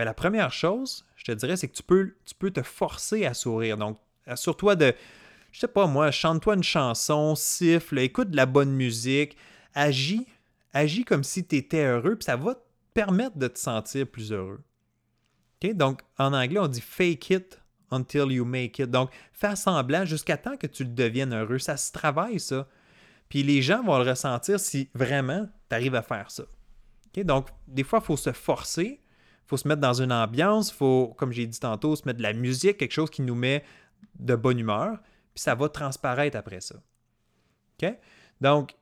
[0.00, 3.76] Bien, la première chose, je te dirais, c'est que tu peux, te forcer à sourire.
[3.76, 4.94] Donc, assure-toi de,
[5.52, 9.36] je sais pas moi, chante-toi une chanson, siffle, écoute de la bonne musique,
[9.74, 10.26] agis,
[10.72, 12.62] agis comme si tu étais heureux, puis ça va te
[12.94, 14.62] permettre de te sentir plus heureux.
[15.74, 17.60] Donc, en anglais, on dit fake it
[17.90, 18.90] until you make it.
[18.90, 21.58] Donc, fais semblant jusqu'à temps que tu deviennes heureux.
[21.58, 22.66] Ça se travaille, ça.
[23.28, 26.44] Puis les gens vont le ressentir si vraiment tu arrives à faire ça.
[27.16, 29.02] Donc, des fois, il faut se forcer,
[29.50, 32.32] faut se mettre dans une ambiance, faut, comme j'ai dit tantôt, se mettre de la
[32.32, 33.64] musique, quelque chose qui nous met
[34.18, 34.98] de bonne humeur,
[35.34, 36.76] puis ça va transparaître après ça.
[38.40, 38.76] Donc,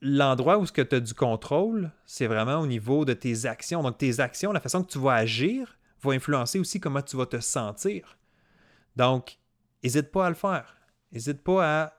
[0.00, 3.82] l'endroit où tu as du contrôle, c'est vraiment au niveau de tes actions.
[3.82, 7.26] Donc, tes actions, la façon que tu vas agir, va influencer aussi comment tu vas
[7.26, 8.16] te sentir.
[8.96, 9.38] Donc,
[9.82, 10.74] n'hésite pas à le faire.
[11.12, 11.92] N'hésite pas à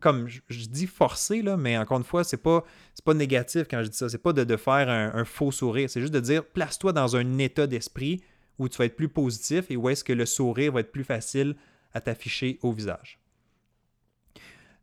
[0.00, 2.64] comme je, dis forcer, là, mais encore une fois, c'est pas,
[3.04, 4.08] pas négatif quand je dis ça.
[4.08, 5.88] C'est pas de, faire un, faux sourire.
[5.88, 8.22] C'est juste de dire place-toi dans un état d'esprit
[8.58, 11.04] où tu vas être plus positif et où est-ce que le sourire va être plus
[11.04, 11.56] facile
[11.92, 13.18] à t'afficher au visage.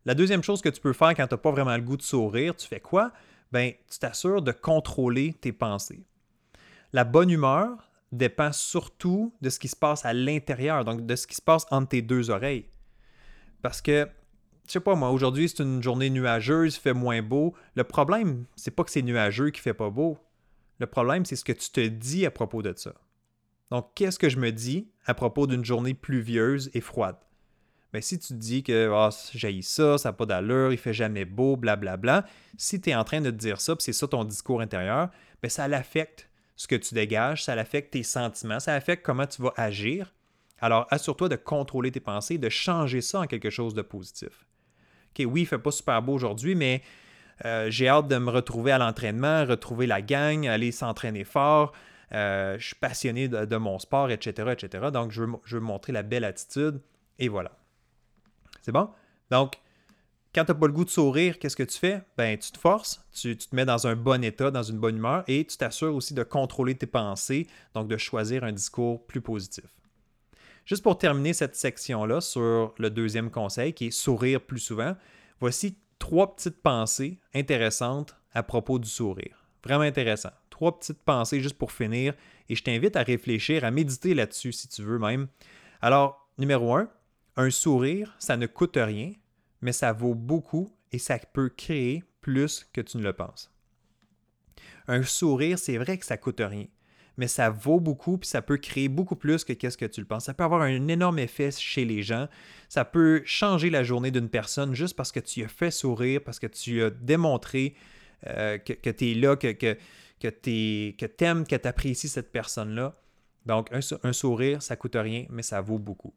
[0.05, 2.01] La deuxième chose que tu peux faire quand tu n'as pas vraiment le goût de
[2.01, 3.11] sourire, tu fais quoi?
[3.51, 6.03] Ben, tu t'assures de contrôler tes pensées.
[6.93, 11.27] La bonne humeur dépend surtout de ce qui se passe à l'intérieur, donc de ce
[11.27, 12.65] qui se passe entre tes deux oreilles.
[13.61, 14.07] Parce que
[14.71, 17.53] je sais pas moi, aujourd'hui c'est une journée nuageuse, fait moins beau.
[17.75, 20.17] Le problème, c'est pas que c'est nuageux qui fait pas beau.
[20.79, 22.93] Le problème, c'est ce que tu te dis à propos de ça.
[23.69, 27.17] Donc, qu'est-ce que je me dis à propos d'une journée pluvieuse et froide?
[27.91, 30.93] Ben, si tu te dis que oh, j'ai ça, ça n'a pas d'allure, il fait
[30.93, 34.07] jamais beau, blablabla, si tu es en train de te dire ça, puis c'est ça
[34.07, 35.09] ton discours intérieur,
[35.41, 39.41] bien, ça l'affecte ce que tu dégages, ça affecte tes sentiments, ça affecte comment tu
[39.41, 40.13] vas agir.
[40.59, 44.45] Alors, assure-toi de contrôler tes pensées, de changer ça en quelque chose de positif.
[45.11, 46.81] OK, oui, il ne fait pas super beau aujourd'hui, mais
[47.45, 51.73] euh, j'ai hâte de me retrouver à l'entraînement, retrouver la gang, aller s'entraîner fort.
[52.13, 54.87] Euh, je suis passionné de, mon sport, etc., etc.
[54.91, 56.81] Donc, je veux, montrer la belle attitude.
[57.19, 57.51] Et voilà.
[58.61, 58.89] C'est bon?
[59.29, 59.55] Donc,
[60.35, 62.01] quand tu n'as pas le goût de sourire, qu'est-ce que tu fais?
[62.17, 64.97] Ben, tu te forces, tu, tu, te mets dans un bon état, dans une bonne
[64.97, 69.21] humeur et tu t'assures aussi de contrôler tes pensées, donc de choisir un discours plus
[69.21, 69.65] positif.
[70.71, 74.95] Juste pour terminer cette section-là sur le deuxième conseil qui est sourire plus souvent,
[75.41, 79.43] voici trois petites pensées intéressantes à propos du sourire.
[79.65, 80.29] Vraiment intéressant.
[80.49, 82.13] Trois petites pensées juste pour finir
[82.47, 85.27] et je t'invite à réfléchir, à méditer là-dessus si tu veux même.
[85.81, 86.89] Alors, numéro un,
[87.35, 89.11] un sourire, ça ne coûte rien,
[89.59, 93.51] mais ça vaut beaucoup et ça peut créer plus que tu ne le penses.
[94.87, 96.67] Un sourire, c'est vrai que ça coûte rien
[97.21, 100.07] mais ça vaut beaucoup, puis ça peut créer beaucoup plus que qu'est-ce que tu le
[100.07, 100.25] penses.
[100.25, 102.27] Ça peut avoir un énorme effet chez les gens.
[102.67, 106.39] Ça peut changer la journée d'une personne juste parce que tu as fait sourire, parce
[106.39, 107.75] que tu as démontré
[108.25, 109.77] euh, que, tu es là, que, que,
[110.19, 112.95] que tu aimes, que tu apprécies cette personne-là.
[113.45, 116.15] Donc, un, sourire, ça coûte rien, mais ça vaut beaucoup.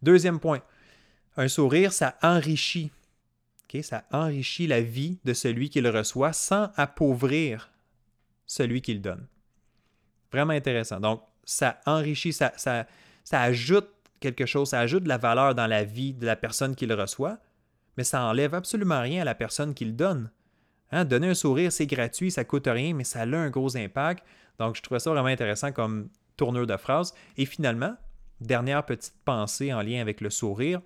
[0.00, 0.62] Deuxième point,
[1.36, 2.92] un sourire, ça enrichit.
[3.82, 7.72] Ça enrichit la vie de celui qui le reçoit sans appauvrir
[8.46, 9.26] celui qui le donne.
[10.32, 11.00] Vraiment intéressant.
[11.00, 12.86] Donc, ça enrichit, ça, ça,
[13.30, 13.88] ajoute
[14.20, 16.94] quelque chose, ça ajoute de la valeur dans la vie de la personne qui le
[16.94, 17.38] reçoit,
[17.96, 20.30] mais ça enlève absolument rien à la personne qui le donne.
[20.92, 24.24] Hein, donner un sourire, c'est gratuit, ça coûte rien, mais ça a un gros impact.
[24.58, 27.14] Donc, je trouvais ça vraiment intéressant comme tournure de phrase.
[27.36, 27.96] Et finalement,
[28.40, 30.80] dernière petite pensée en lien avec le sourire.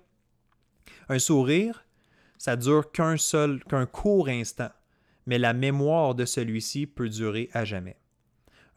[1.09, 1.85] Un sourire,
[2.37, 4.69] ça dure qu'un seul, qu'un court instant,
[5.25, 8.00] mais la mémoire de celui-ci peut durer à jamais.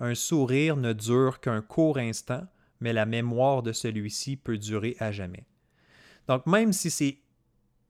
[0.04, 2.46] Un sourire ne dure qu'un court instant,
[2.78, 5.46] mais la mémoire de celui-ci peut durer à jamais.
[6.28, 7.16] Donc même si c'est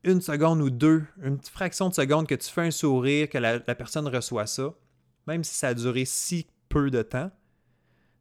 [0.05, 3.59] une seconde ou deux, une fraction de seconde que tu fais un sourire, que la,
[3.59, 4.73] personne reçoit ça,
[5.27, 7.33] même si ça a duré si peu de temps,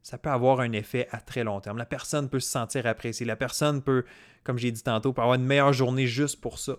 [0.02, 1.78] ça peut avoir un effet à très long terme.
[1.78, 3.24] La personne peut se sentir appréciée.
[3.24, 4.04] La personne peut,
[4.42, 6.78] comme j'ai dit tantôt, avoir une meilleure journée juste pour ça.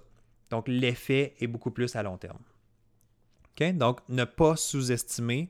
[0.49, 2.43] Donc, l'effet est beaucoup plus à long terme.
[3.77, 5.49] Donc, ne pas sous-estimer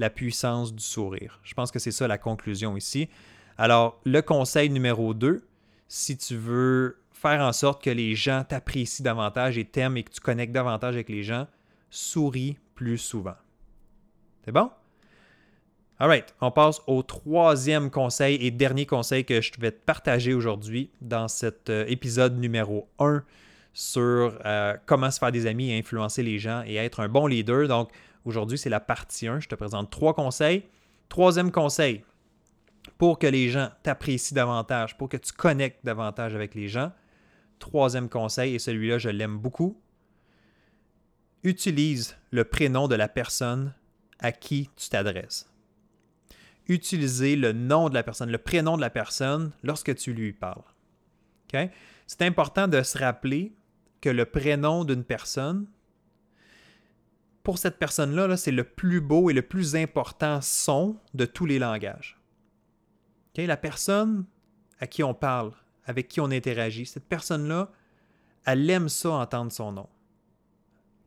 [0.00, 1.38] la puissance du sourire.
[1.44, 3.08] Je pense que c'est ça la conclusion ici.
[3.58, 5.46] Alors, le conseil numéro 2,
[5.88, 10.10] si tu veux faire en sorte que les gens t'apprécient davantage et t'aiment et que
[10.10, 11.46] tu connectes davantage avec les gens,
[11.90, 13.34] souris plus souvent.
[14.44, 14.70] C'est bon?
[15.98, 20.90] Alright, on passe au troisième conseil et dernier conseil que je vais te partager aujourd'hui
[21.02, 23.22] dans cet euh, épisode numéro 1
[23.74, 27.26] sur euh, comment se faire des amis et influencer les gens et être un bon
[27.26, 27.68] leader.
[27.68, 27.90] Donc,
[28.24, 29.40] aujourd'hui, c'est la partie 1.
[29.40, 30.64] Je te présente trois conseils.
[31.08, 32.04] Troisième conseil,
[32.96, 36.92] pour que les gens t'apprécient davantage, pour que tu connectes davantage avec les gens.
[37.58, 39.80] Troisième conseil, et celui-là, je l'aime beaucoup.
[41.42, 43.74] Utilise le prénom de la personne
[44.20, 45.50] à qui tu t'adresses
[46.70, 50.62] utiliser le nom de la personne, le prénom de la personne lorsque tu lui parles.
[52.06, 53.52] C'est important de se rappeler
[54.00, 55.66] que le prénom d'une personne,
[57.50, 61.58] pour cette personne-là, c'est le plus beau et le plus important son de tous les
[61.58, 62.16] langages.
[63.36, 64.24] La personne
[64.78, 65.50] à qui on parle,
[65.84, 67.72] avec qui on interagit, cette personne-là,
[68.44, 69.88] elle aime ça entendre son nom.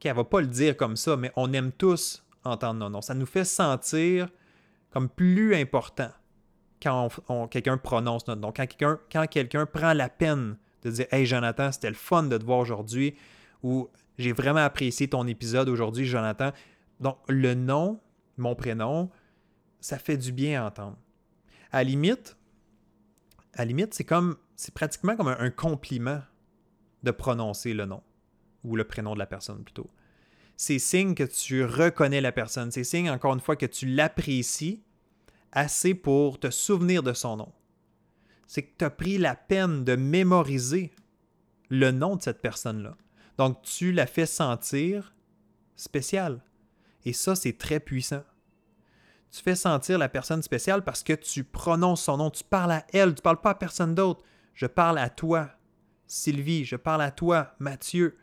[0.04, 3.02] Elle ne va pas le dire comme ça, mais on aime tous entendre nos noms.
[3.02, 4.28] Ça nous fait sentir
[4.92, 6.10] comme plus important
[6.82, 7.08] quand
[7.52, 11.72] quelqu'un prononce notre nom, quand quelqu'un quand quelqu'un prend la peine de dire Hey Jonathan,
[11.72, 13.16] c'était le fun de te voir aujourd'hui
[13.64, 16.52] ou j'ai vraiment apprécié ton épisode aujourd'hui, Jonathan.
[17.00, 18.00] Donc, le nom,
[18.38, 19.10] mon prénom,
[19.80, 20.98] ça fait du bien à entendre.
[21.72, 22.38] À limite,
[23.54, 26.22] à limite, c'est comme c'est pratiquement comme un compliment
[27.02, 28.02] de prononcer le nom
[28.64, 29.90] ou le prénom de la personne plutôt
[30.56, 32.72] c'est signe que tu reconnais la personne.
[32.72, 34.82] C'est signe, encore une fois, que tu l'apprécies
[35.52, 37.52] assez pour te souvenir de son nom.
[38.48, 40.92] C'est que tu as pris la peine de mémoriser
[41.70, 42.96] le nom de cette personne-là.
[43.38, 45.14] Donc, tu la fais sentir
[45.76, 46.44] spéciale.
[47.06, 48.24] Et ça, c'est très puissant.
[49.32, 52.86] Tu fais sentir la personne spéciale parce que tu prononces son nom, tu parles à
[52.94, 54.24] elle, tu ne parles pas à personne d'autre.
[54.54, 55.50] Je parle à toi,
[56.06, 58.18] Sylvie, je parle à toi, Mathieu.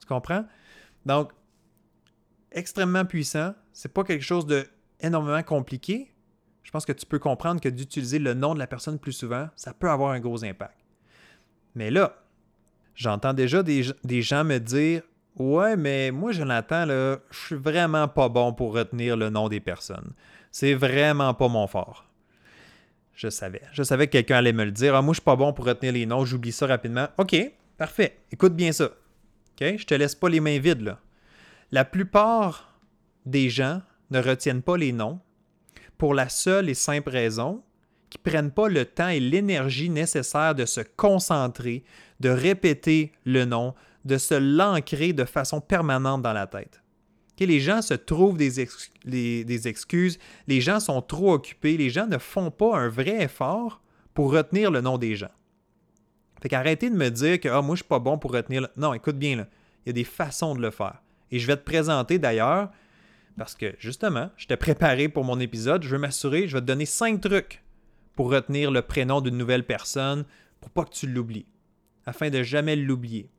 [0.00, 0.46] Tu comprends?
[1.04, 1.32] Donc,
[2.50, 3.54] extrêmement puissant.
[3.72, 4.66] C'est pas quelque chose de
[5.00, 6.14] énormément compliqué.
[6.62, 9.50] Je pense que tu peux comprendre que d'utiliser le nom de la personne plus souvent,
[9.54, 10.78] ça peut avoir un gros impact.
[11.74, 12.23] Mais là,
[12.94, 13.82] j'entends déjà des,
[14.22, 15.02] gens me dire
[15.36, 19.60] Ouais, mais moi, Jonathan, là, je suis vraiment pas bon pour retenir le nom des
[19.60, 20.12] personnes.
[20.52, 22.06] C'est vraiment pas mon fort.
[23.14, 23.62] Je savais.
[23.72, 24.94] Je savais que quelqu'un allait me le dire.
[24.94, 27.08] Ah, moi, je suis pas bon pour retenir les noms, j'oublie ça rapidement.
[27.18, 27.36] OK,
[27.76, 28.18] parfait.
[28.30, 28.84] Écoute bien ça.
[28.86, 29.76] OK?
[29.76, 31.00] Je te laisse pas les mains vides, là.
[31.72, 32.72] La plupart
[33.26, 35.20] des gens ne retiennent pas les noms
[35.98, 37.62] pour la seule et simple raison
[38.14, 41.84] qu'ils ne prennent pas le temps et l'énergie nécessaire de se concentrer,
[42.20, 43.74] de répéter le nom,
[44.04, 46.82] de se l'ancrer de façon permanente dans la tête.
[47.38, 48.60] les gens se trouvent des,
[49.68, 53.80] excuses, les gens sont trop occupés, les gens ne font pas un vrai effort
[54.12, 55.32] pour retenir le nom des gens.
[56.40, 58.68] Fait qu'arrêtez de me dire que ah, moi je suis pas bon pour retenir le...
[58.76, 59.46] Non, écoute bien,
[59.84, 61.02] il y a des façons de le faire.
[61.30, 62.70] Et je vais te présenter d'ailleurs,
[63.36, 66.66] parce que justement, je t'ai préparé pour mon épisode, je vais m'assurer, je vais te
[66.66, 67.63] donner cinq trucs
[68.14, 70.24] pour retenir le prénom d'une nouvelle personne
[70.60, 71.46] pour pas que tu l'oublies,
[72.06, 73.30] afin de jamais l'oublier.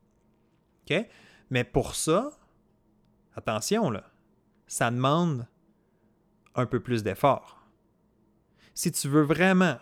[0.84, 1.06] OK?
[1.50, 2.30] Mais pour ça,
[3.34, 4.04] attention là,
[4.66, 5.46] ça demande
[6.54, 7.62] un peu plus d'effort.
[8.74, 9.78] Si tu veux vraiment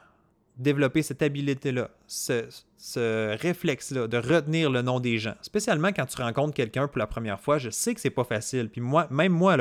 [0.57, 6.55] développer cette habileté-là, ce, réflexe-là de retenir le nom des gens, spécialement quand tu rencontres
[6.55, 8.69] quelqu'un pour la première fois, je sais que c'est pas facile.
[8.71, 9.57] Puis moi, même moi,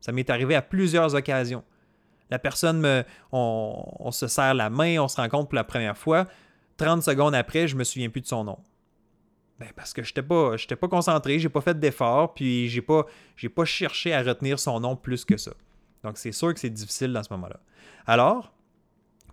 [0.00, 1.62] ça m'est arrivé à plusieurs occasions.
[2.32, 3.04] La personne me.
[3.30, 6.26] On, se serre la main, on se rencontre pour la première fois.
[6.78, 8.58] 30 secondes après, je me souviens plus de son nom.
[9.60, 13.04] Ben parce que je n'étais pas, pas concentré, j'ai pas fait d'effort, puis j'ai pas,
[13.54, 15.52] pas cherché à retenir son nom plus que ça.
[16.02, 17.60] Donc c'est sûr que c'est difficile dans ce moment-là.
[18.06, 18.54] Alors,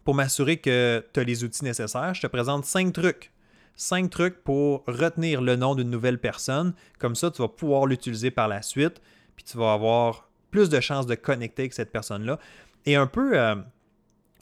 [0.04, 3.32] pour m'assurer que tu as les outils nécessaires, je te présente cinq trucs.
[3.78, 6.74] Cinq trucs pour retenir le nom d'une nouvelle personne.
[7.00, 9.02] Comme ça, tu vas pouvoir l'utiliser par la suite,
[9.38, 12.40] puis tu vas avoir plus de chances de connecter avec cette personne-là.
[12.86, 13.56] Et un peu, euh,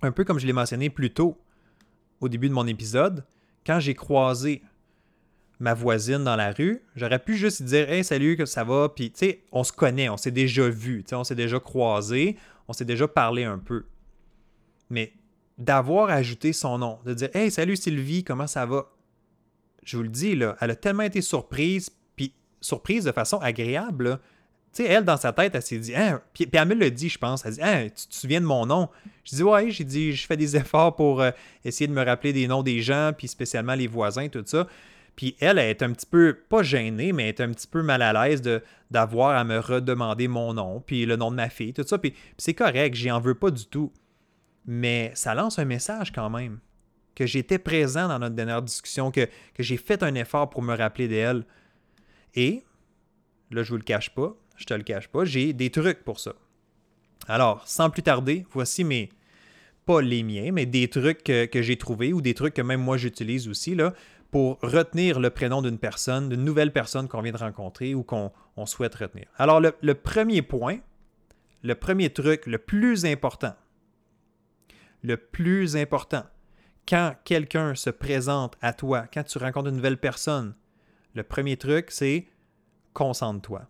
[0.02, 1.38] un peu comme je l'ai mentionné plus tôt
[2.22, 3.26] au début de mon épisode,
[3.66, 4.64] quand j'ai croisé
[5.60, 8.90] ma voisine dans la rue, j'aurais pu juste dire Hey, salut, que ça va?
[8.90, 12.74] Puis, tu sais, on se connaît, on s'est déjà vu, on s'est déjà croisé, on
[12.74, 13.86] s'est déjà parlé un peu.
[14.90, 15.14] Mais
[15.58, 18.92] d'avoir ajouté son nom, de dire Hey, salut Sylvie, comment ça va?
[19.84, 24.20] Je vous le dis, là, elle a tellement été surprise, puis surprise de façon agréable.
[24.78, 27.18] Tu sais, elle, dans sa tête, elle s'est dit, hein, puis, elle l'a dit, je
[27.18, 28.90] pense, elle dit, hein, tu te souviens de mon nom?
[29.24, 31.32] Je dis, ouais, j'ai dit, je fais des efforts pour euh,
[31.66, 34.68] essayer de me rappeler des noms des gens, puis spécialement les voisins, tout ça.
[35.16, 37.82] Puis elle, elle est un petit peu, pas gênée, mais elle est un petit peu
[37.82, 38.44] mal à l'aise
[38.92, 41.98] d'avoir à me redemander mon nom, puis le nom de ma fille, tout ça.
[41.98, 43.92] Puis, puis c'est correct, j'y en veux pas du tout.
[44.68, 46.60] Mais ça lance un message quand même
[47.16, 50.78] que j'étais présent dans notre dernière discussion, que, que j'ai fait un effort pour me
[50.78, 51.46] rappeler d'elle.
[52.36, 52.64] Et,
[53.50, 56.20] là, je vous le cache pas, je te le cache pas, j'ai des trucs pour
[56.20, 56.34] ça.
[57.28, 59.10] Alors, sans plus tarder, voici mes,
[59.86, 62.98] pas les miens, mais des trucs que, j'ai trouvés ou des trucs que même moi
[62.98, 63.94] j'utilise aussi là,
[64.32, 68.32] pour retenir le prénom d'une personne, d'une nouvelle personne qu'on vient de rencontrer ou qu'on
[68.66, 69.28] souhaite retenir.
[69.38, 70.80] Alors, le, le premier point,
[71.64, 73.56] le premier truc, le plus important,
[75.04, 76.24] le plus important,
[76.88, 80.56] quand quelqu'un se présente à toi, quand tu rencontres une nouvelle personne,
[81.14, 82.28] le premier truc, c'est
[82.94, 83.68] concentre-toi.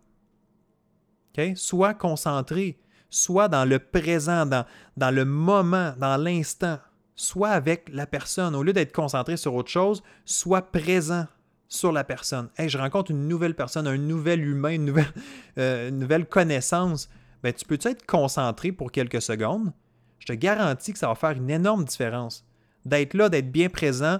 [1.54, 2.78] Sois concentré,
[3.10, 6.78] sois dans le présent, dans, le moment, dans l'instant.
[7.16, 8.54] Sois avec la personne.
[8.54, 11.26] Au lieu d'être concentré sur autre chose, sois présent
[11.68, 12.48] sur la personne.
[12.56, 15.12] Hey, je rencontre une nouvelle personne, un nouvel humain, une nouvelle,
[15.58, 17.08] euh, connaissance.
[17.42, 19.72] Ben, tu peux-tu être concentré pour quelques secondes?
[20.18, 22.44] Je te garantis que ça va faire une énorme différence
[22.84, 24.18] d'être là, d'être bien présent,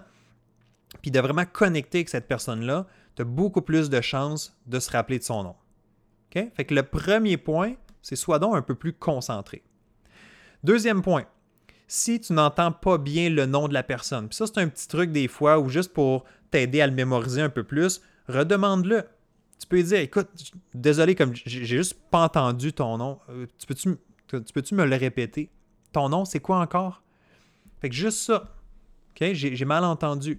[1.02, 4.90] puis de vraiment connecter avec cette personne-là, tu as beaucoup plus de chances de se
[4.90, 5.54] rappeler de son nom.
[6.32, 9.62] Fait que le premier point, c'est sois donc un peu plus concentré.
[10.62, 11.24] Deuxième point,
[11.86, 14.88] si tu n'entends pas bien le nom de la personne, puis ça c'est un petit
[14.88, 19.04] truc des fois où juste pour t'aider à le mémoriser un peu plus, redemande-le.
[19.58, 20.28] Tu peux dire, écoute,
[20.72, 23.96] désolé, comme j'ai juste pas entendu ton nom, euh, tu peux-tu
[24.28, 25.50] tu peux me le répéter?
[25.92, 27.02] Ton nom, c'est quoi encore?
[27.80, 28.44] Fait que juste ça.
[29.20, 30.38] J'ai mal entendu.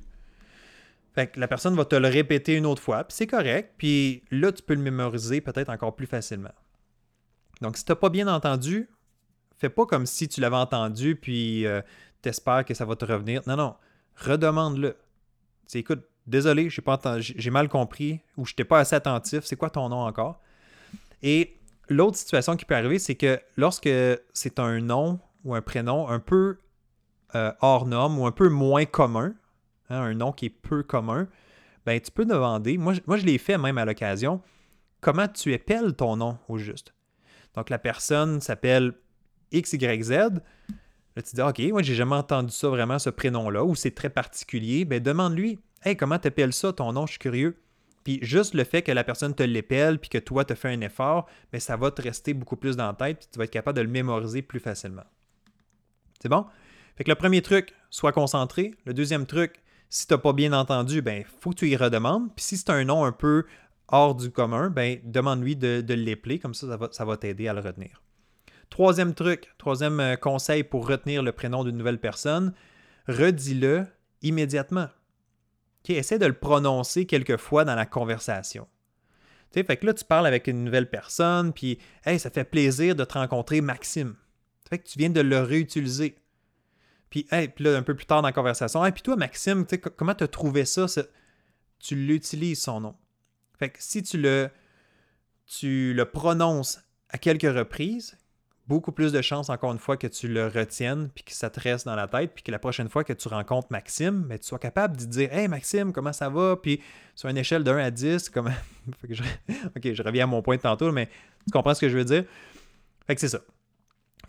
[1.36, 3.74] La personne va te le répéter une autre fois, puis c'est correct.
[3.78, 6.54] Puis là, tu peux le mémoriser peut-être encore plus facilement.
[7.62, 8.90] Donc, si tu n'as pas bien entendu,
[9.58, 11.82] fais pas comme si tu l'avais entendu, puis euh,
[12.22, 13.42] tu espères que ça va te revenir.
[13.48, 13.76] Non, non.
[14.16, 14.96] Redemande-le.
[15.68, 16.70] Tu écoute, désolé,
[17.20, 19.42] j'ai mal compris ou je n'étais pas assez attentif.
[19.44, 20.42] C'est quoi ton nom encore?
[21.22, 21.58] Et
[21.90, 23.90] l'autre situation qui peut arriver, c'est que lorsque
[24.34, 26.58] c'est un nom ou un prénom un peu
[27.36, 29.34] euh, hors norme ou un peu moins commun,
[29.90, 31.28] hein, un nom qui est peu commun,
[31.86, 34.42] ben, tu peux demander, moi, moi je l'ai fait même à l'occasion,
[35.02, 36.94] comment tu épelles ton nom au juste?
[37.56, 38.94] Donc la personne s'appelle
[39.54, 40.12] XYZ.
[41.16, 44.10] Là, tu dis, OK, moi, j'ai jamais entendu ça vraiment, ce prénom-là, ou c'est très
[44.10, 44.86] particulier.
[44.86, 47.58] Ben, demande-lui, hey, comment t'appelles ça, ton nom, je suis curieux.
[48.04, 50.82] Puis juste le fait que la personne te l'épelle, puis que toi, tu fait un
[50.82, 53.52] effort, ben, ça va te rester beaucoup plus dans la tête, puis tu vas être
[53.52, 55.04] capable de le mémoriser plus facilement.
[56.22, 56.46] C'est bon?
[56.96, 58.74] Fait que le premier truc, sois concentré.
[58.86, 62.34] Le deuxième truc, si tu n'as pas bien entendu, ben faut que tu y redemandes.
[62.36, 63.46] Puis si c'est un nom un peu
[63.88, 67.62] hors du commun, ben demande-lui de, de l'épeler, comme ça, ça va, t'aider à le
[67.62, 68.02] retenir.
[68.70, 72.54] Troisième truc, troisième euh, conseil pour retenir le prénom d'une nouvelle personne,
[73.08, 73.88] redis-le
[74.22, 74.90] immédiatement.
[75.84, 78.68] Okay, essaie de le prononcer quelques fois dans la conversation.
[79.52, 82.44] Tu sais, fait que là, tu parles avec une nouvelle personne, puis Hey, ça fait
[82.44, 84.16] plaisir de te rencontrer, Maxime.
[84.70, 86.16] Fait que tu viens de le réutiliser.
[87.10, 90.28] Puis, là, un peu plus tard dans la conversation, puis toi, Maxime, comment tu as
[90.28, 90.86] trouvé ça?
[91.80, 92.96] Tu l'utilises, son nom?
[93.58, 94.50] Fait que si tu le,
[95.46, 98.18] tu le prononces à quelques reprises,
[98.68, 101.60] beaucoup plus de chances, encore une fois, que tu le retiennes, puis que ça te
[101.60, 104.48] reste dans la tête, puis que la prochaine fois que tu rencontres Maxime, ben, tu
[104.48, 106.56] sois capable de dire Hey Maxime, comment ça va?
[106.56, 106.80] Puis
[107.16, 108.52] sur une échelle de 1 à 10, comment.
[109.04, 112.06] ok, je reviens à mon point de tantôt, mais tu comprends ce que je veux
[112.06, 112.26] dire?
[113.08, 113.40] Fait que c'est ça.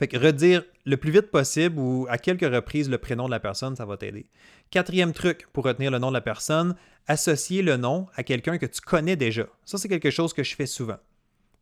[0.01, 3.39] Fait que redire le plus vite possible ou à quelques reprises le prénom de la
[3.39, 4.31] personne, ça va t'aider.
[4.71, 6.75] Quatrième truc pour retenir le nom de la personne,
[7.07, 9.47] associer le nom à quelqu'un que tu connais déjà.
[9.67, 10.97] Ça, c'est quelque chose que je fais souvent.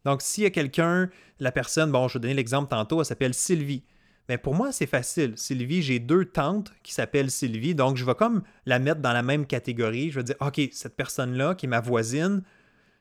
[0.04, 3.34] Donc, s'il y a quelqu'un, la personne, bon, je vais donner l'exemple tantôt, elle s'appelle
[3.34, 3.82] Sylvie.
[4.28, 5.32] Mais pour moi, c'est facile.
[5.34, 9.24] Sylvie, j'ai deux tantes qui s'appellent Sylvie, donc je vais comme la mettre dans la
[9.24, 10.12] même catégorie.
[10.12, 12.44] Je vais dire, OK, cette personne-là, qui est ma voisine,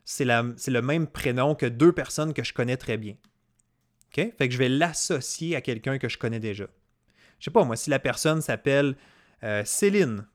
[0.04, 3.14] c'est le même prénom que deux personnes que je connais très bien.
[4.12, 6.66] Fait que je vais l'associer à quelqu'un que je connais déjà.
[7.38, 8.96] Je sais pas, moi, si la personne s'appelle
[9.44, 10.26] euh, Céline,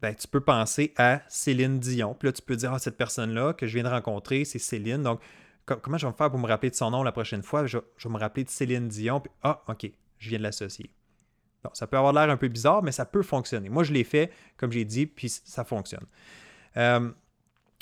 [0.00, 2.14] ben, tu peux penser à Céline Dion.
[2.14, 5.02] Puis là, tu peux dire, ah, cette personne-là que je viens de rencontrer, c'est Céline.
[5.02, 5.20] Donc,
[5.64, 7.66] comment je vais me faire pour me rappeler de son nom la prochaine fois?
[7.66, 9.22] Je, vais me rappeler de Céline Dion.
[9.42, 10.90] Ah, OK, je viens de l'associer.
[11.64, 13.68] Bon, ça peut avoir l'air un peu bizarre, mais ça peut fonctionner.
[13.70, 16.06] Moi, je l'ai fait, comme j'ai dit, puis ça fonctionne.
[16.76, 17.10] Euh,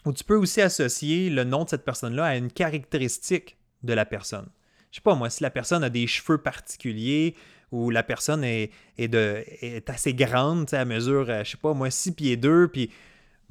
[0.06, 4.06] ou tu peux aussi associer le nom de cette personne-là à une caractéristique de la
[4.06, 4.48] personne
[4.94, 7.34] je sais pas moi, si la personne a des cheveux particuliers
[7.72, 11.90] ou la personne est, de, est assez grande, à mesure, euh, je sais pas moi,
[11.90, 12.92] 6 pieds 2, puis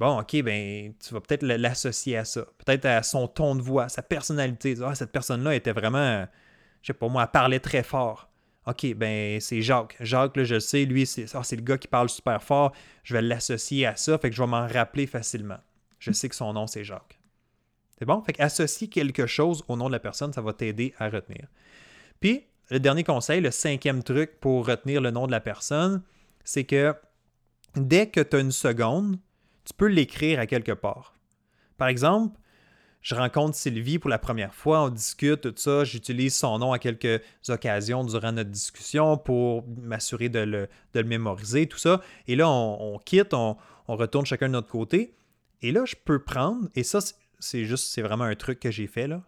[0.00, 2.46] bon, OK, ben, tu vas peut-être l'associer à ça.
[2.64, 4.74] Peut-être à son ton de voix, sa personnalité.
[4.82, 6.26] Ah, cette personne-là était vraiment,
[6.80, 8.30] je sais pas moi, elle parlait très fort.
[8.66, 9.96] OK, ben c'est Jacques.
[10.00, 12.72] Jacques, là, je le sais, lui, c'est ah, le gars qui parle super fort.
[13.02, 15.58] Je vais l'associer à ça, fait que je vais m'en rappeler facilement.
[15.98, 17.18] Je sais que son nom, c'est Jacques.
[17.98, 18.20] C'est bon?
[18.22, 21.46] Fait qu'associer quelque chose au nom de la personne, ça va t'aider à retenir.
[22.20, 26.02] Puis, le dernier conseil, le cinquième truc pour retenir le nom de la personne,
[26.44, 26.94] c'est que
[27.76, 29.18] dès que tu as une seconde,
[29.64, 31.14] tu peux l'écrire à quelque part.
[31.76, 32.38] Par exemple,
[33.04, 36.78] je rencontre Sylvie pour la première fois, on discute, tout ça, j'utilise son nom à
[36.78, 40.38] quelques occasions durant notre discussion pour m'assurer de
[40.94, 42.00] le, mémoriser, tout ça.
[42.26, 43.56] Et là, on, quitte, on,
[43.88, 45.14] retourne chacun de notre côté.
[45.60, 47.00] Et là, je peux prendre, et ça,
[47.38, 49.22] c'est juste, c'est vraiment un truc que j'ai fait là.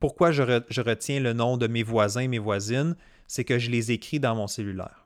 [0.00, 3.90] Pourquoi je, retiens le nom de mes voisins et mes voisines, c'est que je les
[3.90, 5.04] écris dans mon cellulaire.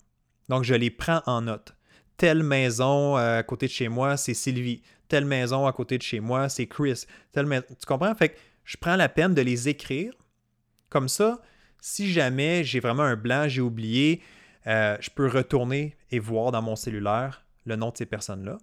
[0.49, 1.75] Donc, je les prends en note
[2.19, 6.03] telle maison euh, à côté de chez moi, c'est Sylvie telle maison à côté de
[6.03, 7.05] chez moi, c'est Chris.
[7.35, 8.15] Tu comprends?
[8.15, 10.15] Fait que je prends la peine de les écrire.
[10.89, 11.43] Comme ça,
[11.83, 14.23] si jamais j'ai vraiment un blanc, j'ai oublié,
[14.67, 18.57] euh, je peux retourner et voir dans mon cellulaire le nom de ces personnes-là.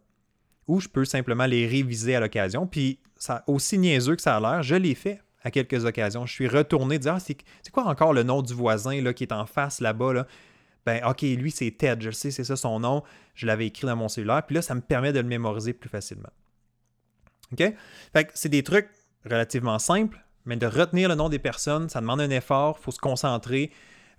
[0.69, 2.67] Ou je peux simplement les réviser à l'occasion.
[2.67, 2.99] Puis,
[3.47, 6.25] aussi niaiseux que ça a l'air, je l'ai fait à quelques occasions.
[6.25, 7.35] Je suis retourné dire ah, c'est
[7.71, 10.13] quoi encore le nom du voisin là, qui est en face là-bas?
[10.13, 10.27] Là?
[10.85, 13.03] Ben, OK, lui, c'est Ted, je sais, c'est ça son nom.
[13.33, 14.43] Je l'avais écrit dans mon cellulaire.
[14.45, 16.29] Puis là, ça me permet de le mémoriser plus facilement.
[17.51, 17.63] OK?
[18.13, 18.89] Fait que c'est des trucs
[19.25, 22.91] relativement simples, mais de retenir le nom des personnes, ça demande un effort, il faut
[22.91, 23.71] se concentrer.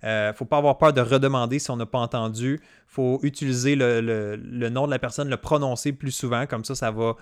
[0.03, 2.59] Il euh, ne faut pas avoir peur de redemander si on n'a pas entendu.
[2.61, 4.35] Il faut utiliser le,
[4.69, 7.15] nom de la personne, le prononcer plus souvent, comme ça, ça va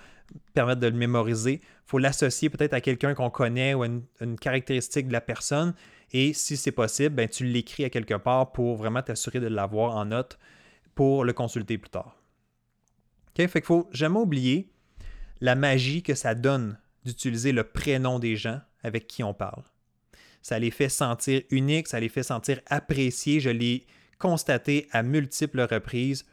[0.54, 1.60] permettre de le mémoriser.
[1.62, 5.74] Il faut l'associer peut-être à quelqu'un qu'on connaît ou à une, caractéristique de la personne.
[6.12, 9.96] Et si c'est possible, ben, tu l'écris à quelque part pour vraiment t'assurer de l'avoir
[9.96, 10.38] en note
[10.94, 12.16] pour le consulter plus tard.
[13.28, 13.46] OK?
[13.46, 14.72] Fait qu'il faut jamais oublier
[15.42, 19.62] la magie que ça donne d'utiliser le prénom des gens avec qui on parle.
[20.42, 23.40] Ça les fait sentir uniques, ça les fait sentir appréciés.
[23.40, 23.86] Je l'ai
[24.18, 26.26] constaté à multiples reprises.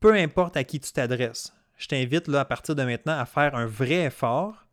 [0.00, 3.54] Peu importe à qui tu t'adresses, je t'invite là à partir de maintenant à faire
[3.54, 4.66] un vrai effort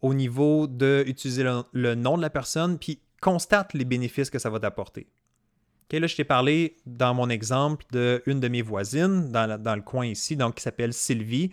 [0.00, 4.50] au niveau d'utiliser le, le nom de la personne, puis constate les bénéfices que ça
[4.50, 5.06] va t'apporter.
[5.92, 10.06] là, je t'ai parlé dans mon exemple d'une de mes voisines dans, dans, le coin
[10.06, 11.52] ici, donc qui s'appelle Sylvie.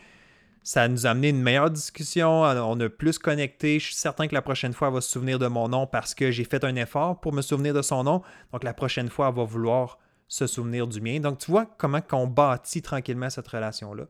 [0.63, 3.79] Ça nous a amené une meilleure discussion, on a plus connecté.
[3.79, 6.13] Je suis certain que la prochaine fois, elle va se souvenir de mon nom parce
[6.13, 8.21] que j'ai fait un effort pour me souvenir de son nom.
[8.51, 9.97] Donc la prochaine fois, elle va vouloir
[10.27, 11.19] se souvenir du mien.
[11.19, 14.05] Donc tu vois comment on bâtit tranquillement cette relation-là.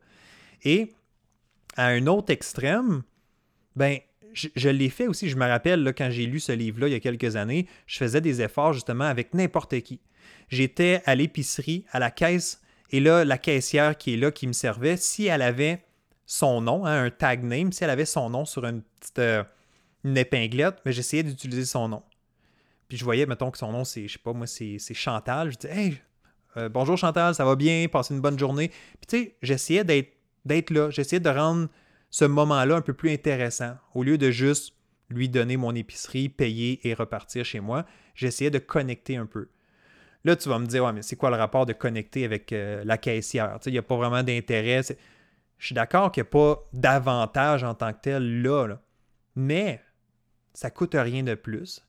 [0.63, 0.91] Et
[1.77, 3.03] à un autre extrême,
[3.75, 3.99] ben,
[4.33, 5.29] je, l'ai fait aussi.
[5.29, 8.21] Je me rappelle quand j'ai lu ce livre-là il y a quelques années, je faisais
[8.21, 10.01] des efforts justement avec n'importe qui.
[10.49, 14.53] J'étais à l'épicerie, à la caisse, et là, la caissière qui est là, qui me
[14.53, 15.83] servait, si elle avait
[16.31, 19.43] son nom, hein, un tag name, si elle avait son nom sur une petite euh,
[20.03, 22.03] une épinglette, mais j'essayais d'utiliser son nom.
[22.87, 25.51] Puis je voyais, mettons que son nom, c'est, je sais pas, moi, c'est, Chantal.
[25.51, 26.01] Je disais, hey,
[26.55, 28.67] euh, bonjour Chantal, ça va bien, passez une bonne journée.
[28.67, 30.13] Puis tu sais, j'essayais d'être,
[30.45, 31.67] d'être là, j'essayais de rendre
[32.11, 33.77] ce moment-là un peu plus intéressant.
[33.95, 34.75] Au lieu de juste
[35.09, 39.49] lui donner mon épicerie, payer et repartir chez moi, j'essayais de connecter un peu.
[40.25, 42.83] Là, tu vas me dire, ouais, mais c'est quoi le rapport de connecter avec euh,
[42.85, 43.57] la caissière?
[43.65, 44.83] Il n'y a pas vraiment d'intérêt.
[45.59, 48.77] Je suis d'accord qu'il n'y a pas d'avantage en tant que tel là,
[49.35, 49.81] mais
[50.53, 51.85] ça ne coûte rien de plus.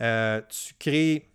[0.00, 1.30] Euh, tu crées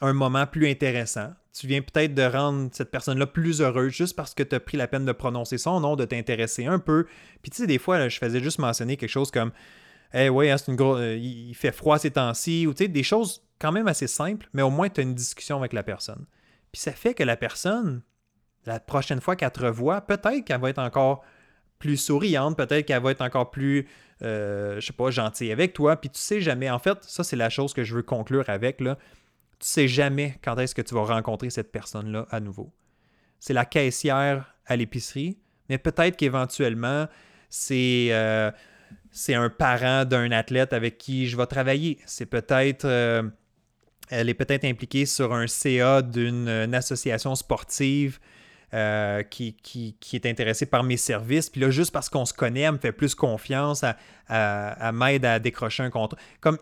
[0.00, 1.32] un moment plus intéressant.
[1.52, 4.76] Tu viens peut-être de rendre cette personne-là plus heureuse juste parce que tu as pris
[4.76, 7.06] la peine de prononcer son nom, de t'intéresser un peu.
[7.42, 9.52] Puis tu sais, des fois, je faisais juste mentionner quelque chose comme
[10.12, 11.00] Eh ouais, hein, c'est une grosse.
[11.00, 14.48] Euh, il fait froid ces temps-ci, ou tu sais, des choses quand même assez simples,
[14.52, 16.26] mais au moins tu as une discussion avec la personne.
[16.72, 18.02] Puis ça fait que la personne,
[18.66, 21.24] la prochaine fois qu'elle te revoit, peut-être qu'elle va être encore
[21.78, 23.86] plus souriante, peut-être qu'elle va être encore plus,
[24.22, 25.96] euh, je sais pas, gentille avec toi.
[25.96, 28.80] Puis tu sais jamais, en fait, ça c'est la chose que je veux conclure avec,
[28.80, 28.96] là.
[29.58, 32.72] Tu sais jamais quand est-ce que tu vas rencontrer cette personne-là à nouveau.
[33.40, 35.38] C'est la caissière à l'épicerie,
[35.68, 37.06] mais peut-être qu'éventuellement,
[37.48, 38.50] c'est euh,
[39.28, 41.98] un parent d'un athlète avec qui je vais travailler.
[42.06, 42.84] C'est peut-être...
[42.84, 43.22] Euh,
[44.08, 48.20] elle est peut-être impliquée sur un CA d'une association sportive
[48.74, 49.56] euh, qui,
[50.12, 51.48] est intéressé par mes services.
[51.50, 53.96] Puis là, juste parce qu'on se connaît, elle me fait plus confiance, à,
[54.28, 56.18] à, m'aide à décrocher un contrat.
[56.40, 56.58] Comme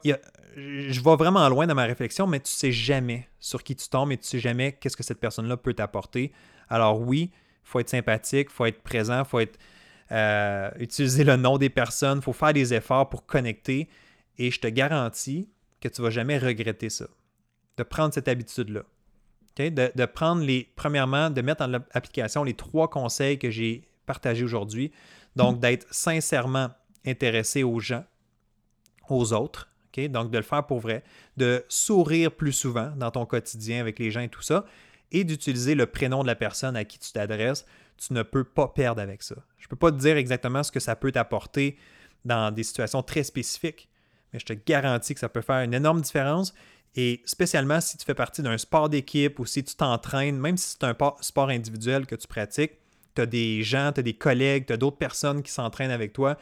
[0.57, 4.13] je vais vraiment loin dans ma réflexion, mais tu sais jamais sur qui tu tombes
[4.13, 6.33] et tu sais jamais qu'est-ce que cette personne-là peut t'apporter.
[6.69, 9.59] Alors oui, il faut être sympathique, il faut être présent, il faut être,
[10.13, 13.89] euh, utiliser le nom des personnes, il faut faire des efforts pour connecter.
[14.39, 15.49] Et je te garantis
[15.81, 17.07] que tu ne vas jamais regretter ça,
[17.77, 18.83] de prendre cette habitude-là.
[19.57, 24.93] De, prendre les, premièrement, de mettre en application les trois conseils que j'ai partager aujourd'hui.
[25.37, 26.71] Donc, d'être sincèrement
[27.07, 28.05] intéressé aux gens,
[29.09, 29.69] aux autres.
[29.97, 31.05] Donc, de le faire pour vrai,
[31.37, 34.65] de sourire plus souvent dans ton quotidien avec les gens et tout ça,
[35.13, 37.65] et d'utiliser le prénom de la personne à qui tu t'adresses.
[37.97, 39.37] Tu ne peux pas perdre avec ça.
[39.57, 41.79] Je ne peux pas te dire exactement ce que ça peut t'apporter
[42.25, 43.89] dans des situations très spécifiques,
[44.33, 46.55] mais je te garantis que ça peut faire une énorme différence.
[46.97, 50.77] Et spécialement si tu fais partie d'un sport d'équipe ou si tu t'entraînes, même si
[50.79, 52.73] c'est un sport individuel que tu pratiques,
[53.15, 56.13] tu as des gens, tu as des collègues, tu as d'autres personnes qui s'entraînent avec
[56.13, 56.37] toi,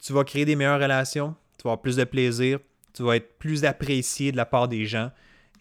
[0.00, 2.58] tu vas créer des meilleures relations, tu vas avoir plus de plaisir,
[2.94, 5.10] tu vas être plus apprécié de la part des gens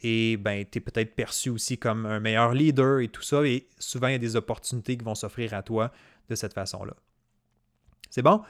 [0.03, 3.43] et ben, tu es peut-être perçu aussi comme un meilleur leader et tout ça.
[3.43, 5.91] Et souvent, il y a des opportunités qui vont s'offrir à toi
[6.29, 6.93] de cette façon-là.
[8.09, 8.41] C'est bon?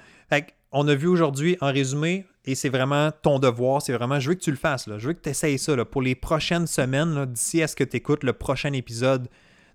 [0.74, 4.36] On a vu aujourd'hui en résumé, et c'est vraiment ton devoir, c'est vraiment, je veux
[4.36, 7.62] que tu le fasses, je veux que tu essayes ça pour les prochaines semaines, d'ici
[7.62, 9.30] à ce que tu écoutes le prochain épisode,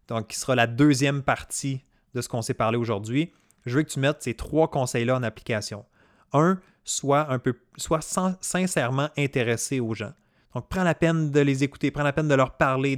[0.08, 1.84] donc qui sera la deuxième partie
[2.14, 3.32] de ce qu'on s'est parlé aujourd'hui.
[3.64, 5.84] Je veux que tu mettes ces trois conseils-là en application.
[6.32, 10.12] Un, sois un peu, sois sincèrement intéressé aux gens.
[10.54, 12.96] Donc, prends la peine de les écouter, prends la peine de leur parler,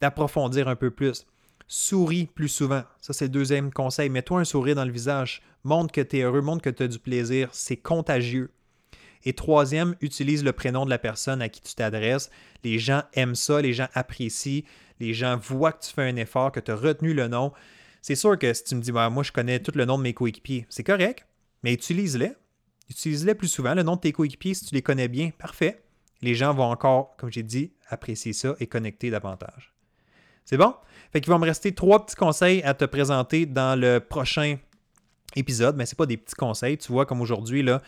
[0.00, 1.26] d'approfondir un peu plus.
[1.68, 2.82] Souris plus souvent.
[3.00, 4.08] Ça, c'est le deuxième conseil.
[4.08, 5.42] Mets-toi un sourire dans le visage.
[5.64, 7.50] Montre que tu es heureux, montre que tu as du plaisir.
[7.52, 8.50] C'est contagieux.
[9.24, 12.30] Et troisième, utilise le prénom de la personne à qui tu t'adresses.
[12.64, 14.62] Les gens aiment ça, les gens apprécient,
[15.00, 17.52] les gens voient que tu fais un effort, que tu as retenu le nom.
[18.00, 20.14] C'est sûr que si tu me dis, moi, je connais tout le nom de mes
[20.14, 21.26] coéquipiers, c'est correct,
[21.62, 22.32] mais utilise-les.
[22.88, 23.74] Utilise-les plus souvent.
[23.74, 25.82] Le nom de tes coéquipiers, si tu les connais bien, parfait.
[26.22, 29.74] Les gens vont encore, comme j'ai dit, apprécier ça et connecter davantage.
[30.44, 30.74] C'est bon?
[31.12, 34.56] Fait qu'il va me rester trois petits conseils à te présenter dans le prochain
[35.36, 36.76] épisode, mais ce pas des petits conseils.
[36.78, 37.82] Tu vois, comme aujourd'hui, là,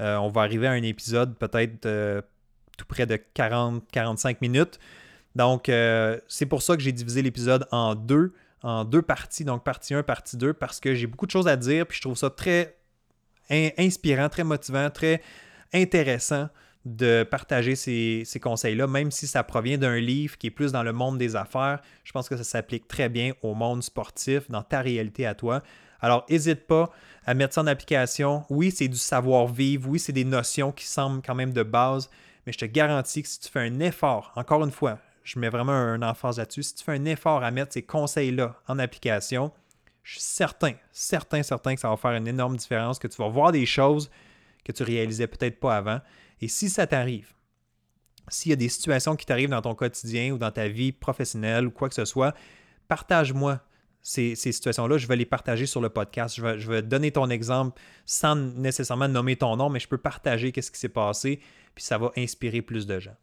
[0.00, 2.20] euh, on va arriver à un épisode peut-être euh,
[2.76, 4.78] tout près de 40-45 minutes.
[5.36, 9.64] Donc, euh, c'est pour ça que j'ai divisé l'épisode en deux, en deux parties, donc
[9.64, 12.16] partie 1, partie 2, parce que j'ai beaucoup de choses à dire, puis je trouve
[12.16, 12.76] ça très
[13.50, 15.20] inspirant, très motivant, très
[15.72, 16.48] intéressant
[16.84, 20.92] de partager ces, conseils-là, même si ça provient d'un livre qui est plus dans le
[20.92, 21.80] monde des affaires.
[22.04, 25.62] Je pense que ça s'applique très bien au monde sportif, dans ta réalité à toi.
[26.00, 26.90] Alors, n'hésite pas
[27.24, 28.44] à mettre ça en application.
[28.50, 29.88] Oui, c'est du savoir-vivre.
[29.88, 32.10] Oui, c'est des notions qui semblent quand même de base.
[32.46, 35.48] Mais je te garantis que si tu fais un effort, encore une fois, je mets
[35.48, 39.50] vraiment un emphase là-dessus, si tu fais un effort à mettre ces conseils-là en application,
[40.02, 43.28] je suis certain, certain, certain que ça va faire une énorme différence, que tu vas
[43.28, 44.10] voir des choses
[44.64, 46.00] que tu réalisais peut-être pas avant.
[46.40, 47.32] Et si ça t'arrive,
[48.28, 51.66] s'il y a des situations qui t'arrivent dans ton quotidien ou dans ta vie professionnelle
[51.66, 52.34] ou quoi que ce soit,
[52.88, 53.60] partage-moi
[54.04, 54.98] ces, situations-là.
[54.98, 56.36] Je vais les partager sur le podcast.
[56.36, 60.70] Je vais, donner ton exemple sans nécessairement nommer ton nom, mais je peux partager qu'est-ce
[60.70, 61.40] qui s'est passé,
[61.74, 63.16] puis ça va inspirer plus de gens.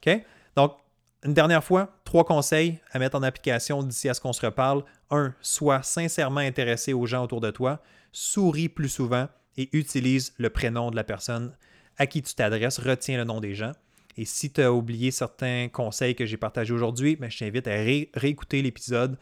[0.00, 0.24] OK?
[0.56, 0.76] Donc,
[1.24, 4.84] une dernière fois, trois conseils à mettre en application d'ici à ce qu'on se reparle.
[5.10, 10.50] Un, sois sincèrement intéressé aux gens autour de toi, souris plus souvent et utilise le
[10.50, 11.52] prénom de la personne
[11.98, 13.72] à qui tu t'adresses, retiens le nom des gens.
[14.16, 17.74] Et si tu as oublié certains conseils que j'ai partagés aujourd'hui, ben, je t'invite à
[18.14, 19.16] réécouter l'épisode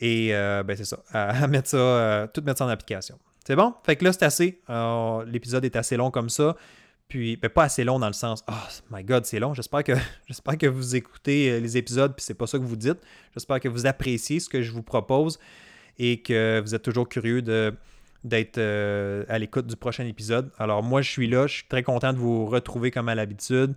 [0.00, 3.18] et euh, ben, c'est ça, à, mettre ça, euh, tout mettre ça en application.
[3.46, 3.74] C'est bon?
[3.84, 4.60] Fait que là, c'est assez.
[5.26, 6.56] L'épisode est assez long comme ça.
[7.08, 8.52] Puis, ben, pas assez long dans le sens, oh
[8.90, 9.52] my god, c'est long.
[9.52, 9.92] J'espère que,
[10.26, 12.98] j'espère que vous écoutez euh, les épisodes, puis c'est pas ça que vous dites.
[13.34, 15.38] J'espère que vous appréciez ce que je vous propose
[15.98, 17.74] et que vous êtes toujours curieux de,
[18.24, 20.50] d'être euh, à l'écoute du prochain épisode.
[20.58, 21.46] Alors, moi, je suis là.
[21.46, 23.74] Je suis très content de vous retrouver comme à l'habitude,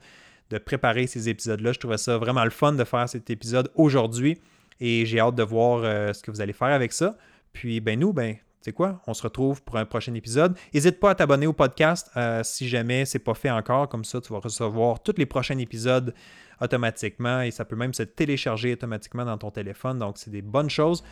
[0.49, 1.73] de préparer ces épisodes-là.
[1.73, 4.39] Je trouvais ça vraiment le fun de faire cet épisode aujourd'hui
[4.79, 7.17] et j'ai hâte de voir euh, ce que vous allez faire avec ça.
[7.51, 9.01] Puis, ben, nous, ben, c'est quoi?
[9.07, 10.57] On se retrouve pour un prochain épisode.
[10.73, 13.89] N'hésite pas à t'abonner au podcast euh, si jamais c'est pas fait encore.
[13.89, 16.13] Comme ça, tu vas recevoir tous les prochains épisodes
[16.61, 19.99] automatiquement et ça peut même se télécharger automatiquement dans ton téléphone.
[19.99, 21.03] Donc, c'est des bonnes choses.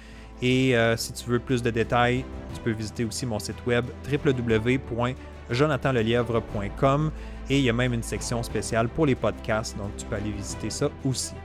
[0.42, 3.86] Et euh, si tu veux plus de détails, tu peux visiter aussi mon site web
[4.12, 7.12] www.jonathanlelièvre.com
[7.50, 9.78] et il y a même une section spéciale pour les podcasts.
[9.78, 11.36] Donc, tu peux aller visiter ça aussi.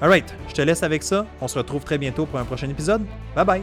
[0.00, 1.26] Alright, je te laisse avec ça.
[1.40, 3.02] On se retrouve très bientôt pour un prochain épisode.
[3.34, 3.62] Bye bye!